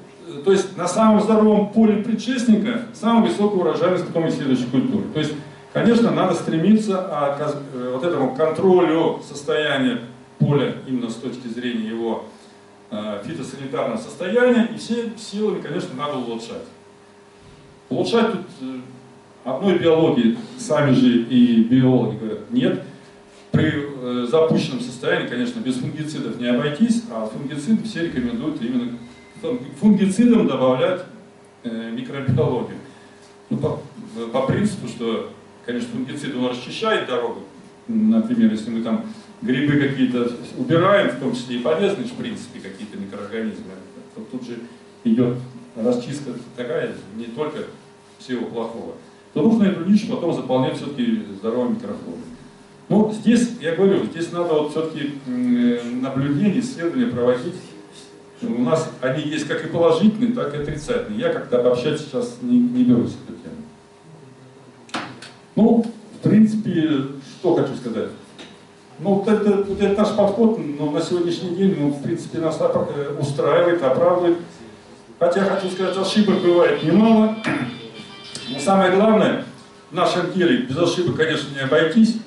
то 0.46 0.52
есть 0.52 0.78
на 0.78 0.88
самом 0.88 1.22
здоровом 1.22 1.72
поле 1.72 2.04
предшественника 2.04 2.82
самая 2.94 3.30
высокая 3.30 3.60
урожайность 3.60 4.06
потом 4.08 4.28
и 4.28 4.32
следующей 4.32 4.66
культуры. 4.66 5.06
То 5.14 5.20
есть 5.20 5.34
Конечно, 5.72 6.10
надо 6.12 6.34
стремиться 6.34 7.00
а, 7.00 7.38
к 7.38 7.56
э, 7.74 7.92
вот 7.94 8.04
этому 8.04 8.36
контролю 8.36 9.22
состояния 9.28 10.02
поля 10.40 10.78
именно 10.88 11.12
с 11.12 11.16
точки 11.16 11.48
зрения 11.48 11.90
его 11.90 12.26
а, 12.90 13.22
фитосанитарного 13.24 13.98
состояния, 13.98 14.68
и 14.74 14.78
все 14.80 15.12
силами, 15.16 15.62
конечно, 15.62 15.90
надо 15.96 16.18
улучшать. 16.18 16.64
Улучшать 17.90 18.32
тут, 18.32 18.42
э, 18.62 18.80
одной 19.44 19.78
биологии 19.78 20.38
сами 20.58 20.94
же 20.94 21.24
и 21.24 21.64
биологи 21.64 22.18
говорят, 22.18 22.52
нет. 22.52 22.84
При 23.52 23.72
э, 23.74 24.28
запущенном 24.30 24.80
состоянии, 24.80 25.28
конечно, 25.28 25.60
без 25.60 25.76
фунгицидов 25.76 26.40
не 26.40 26.48
обойтись, 26.48 27.04
а 27.12 27.26
фунгициды 27.26 27.84
все 27.84 28.06
рекомендуют 28.06 28.62
именно 28.62 28.98
фунгицидам 29.80 30.48
добавлять 30.48 31.02
э, 31.64 31.92
микробиологию. 31.92 32.78
Ну, 33.50 33.58
по, 33.58 33.82
по 34.32 34.46
принципу, 34.46 34.88
что, 34.88 35.32
конечно, 35.66 35.90
фунгицид 35.94 36.36
он 36.36 36.50
расчищает 36.50 37.08
дорогу. 37.08 37.44
Например, 37.88 38.52
если 38.52 38.70
мы 38.70 38.84
там 38.84 39.06
грибы 39.42 39.80
какие-то 39.80 40.32
убираем, 40.58 41.10
в 41.10 41.20
том 41.20 41.34
числе 41.34 41.58
и 41.58 41.60
полезные, 41.60 42.08
в 42.08 42.14
принципе, 42.14 42.60
какие-то 42.60 42.98
микроорганизмы, 42.98 43.74
то 44.14 44.22
тут 44.32 44.46
же 44.46 44.60
идет 45.04 45.38
расчистка 45.76 46.32
такая, 46.56 46.94
не 47.16 47.26
только 47.26 47.60
всего 48.20 48.46
плохого, 48.46 48.96
то 49.34 49.42
нужно 49.42 49.66
эту 49.66 49.86
нишу 49.86 50.08
потом 50.08 50.34
заполнять 50.34 50.78
все-таки 50.78 51.24
здоровыми 51.40 51.76
микрофлорой. 51.76 52.20
Ну, 52.90 53.12
здесь, 53.12 53.52
я 53.62 53.76
говорю, 53.76 54.06
здесь 54.06 54.32
надо 54.32 54.54
вот 54.54 54.72
все-таки 54.72 55.14
наблюдение, 55.28 56.60
исследования 56.60 57.08
проводить. 57.08 57.54
У 58.42 58.62
нас 58.64 58.90
они 59.02 59.24
есть 59.24 59.48
как 59.48 59.64
и 59.64 59.68
положительные, 59.68 60.34
так 60.34 60.54
и 60.56 60.58
отрицательные. 60.58 61.20
Я 61.20 61.32
как-то 61.32 61.60
обобщать 61.60 62.00
сейчас 62.00 62.38
не, 62.42 62.58
не 62.58 62.84
берусь 62.84 63.16
эту 63.28 63.38
тему. 63.38 65.06
Ну, 65.56 65.86
в 66.16 66.24
принципе, 66.24 66.90
что 67.40 67.56
хочу 67.56 67.76
сказать. 67.76 68.10
Ну, 69.00 69.16
вот 69.16 69.28
это, 69.28 69.64
вот 69.64 69.82
это 69.82 70.02
наш 70.02 70.16
подход 70.16 70.58
ну, 70.58 70.92
на 70.92 71.02
сегодняшний 71.02 71.56
день, 71.56 71.76
ну, 71.80 71.90
в 71.90 72.02
принципе, 72.02 72.40
нас 72.40 72.58
э, 72.60 73.16
устраивает, 73.20 73.84
оправдывает. 73.84 74.38
Хотя, 75.20 75.42
хочу 75.42 75.72
сказать, 75.72 75.96
ошибок 75.98 76.42
бывает 76.42 76.84
немало. 76.84 77.36
Но 78.52 78.60
самое 78.60 78.92
главное, 78.96 79.46
в 79.92 79.96
нашем 79.96 80.32
деле 80.34 80.64
без 80.64 80.78
ошибок, 80.78 81.18
конечно, 81.18 81.54
не 81.54 81.62
обойтись. 81.62 82.18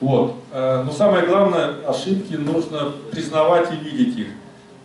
Вот. 0.00 0.36
Э, 0.52 0.82
но 0.84 0.92
самое 0.92 1.26
главное, 1.26 1.74
ошибки 1.86 2.34
нужно 2.34 2.92
признавать 3.10 3.68
и 3.72 3.76
видеть 3.76 4.18
их. 4.18 4.26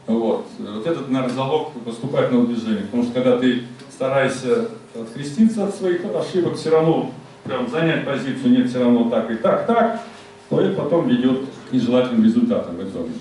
Вот. 0.07 0.45
Вот 0.59 0.85
этот, 0.85 1.09
наверное, 1.09 1.35
залог 1.35 1.71
поступательного 1.83 2.47
движения. 2.47 2.81
Потому 2.81 3.03
что 3.03 3.13
когда 3.13 3.37
ты 3.37 3.63
стараешься 3.91 4.69
откреститься 4.93 5.65
от 5.65 5.75
своих 5.75 6.01
ошибок, 6.13 6.55
все 6.55 6.69
равно 6.69 7.11
прям 7.43 7.69
занять 7.69 8.05
позицию 8.05 8.51
нет, 8.51 8.69
все 8.69 8.79
равно 8.79 9.09
так 9.09 9.31
и 9.31 9.35
так, 9.35 9.65
так, 9.65 10.01
то 10.49 10.61
это 10.61 10.81
потом 10.81 11.07
ведет 11.07 11.41
к 11.69 11.73
нежелательным 11.73 12.23
результатам 12.23 12.75
в 12.75 12.83
итоге. 12.83 13.13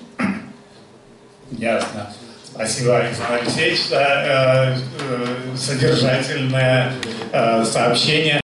Ясно. 1.50 2.10
Спасибо, 2.54 2.98
Александр 2.98 3.40
Алексеевич, 3.42 3.88
за 3.88 3.96
э, 3.96 4.76
э, 5.10 5.56
содержательное 5.56 6.92
э, 7.32 7.64
сообщение. 7.64 8.43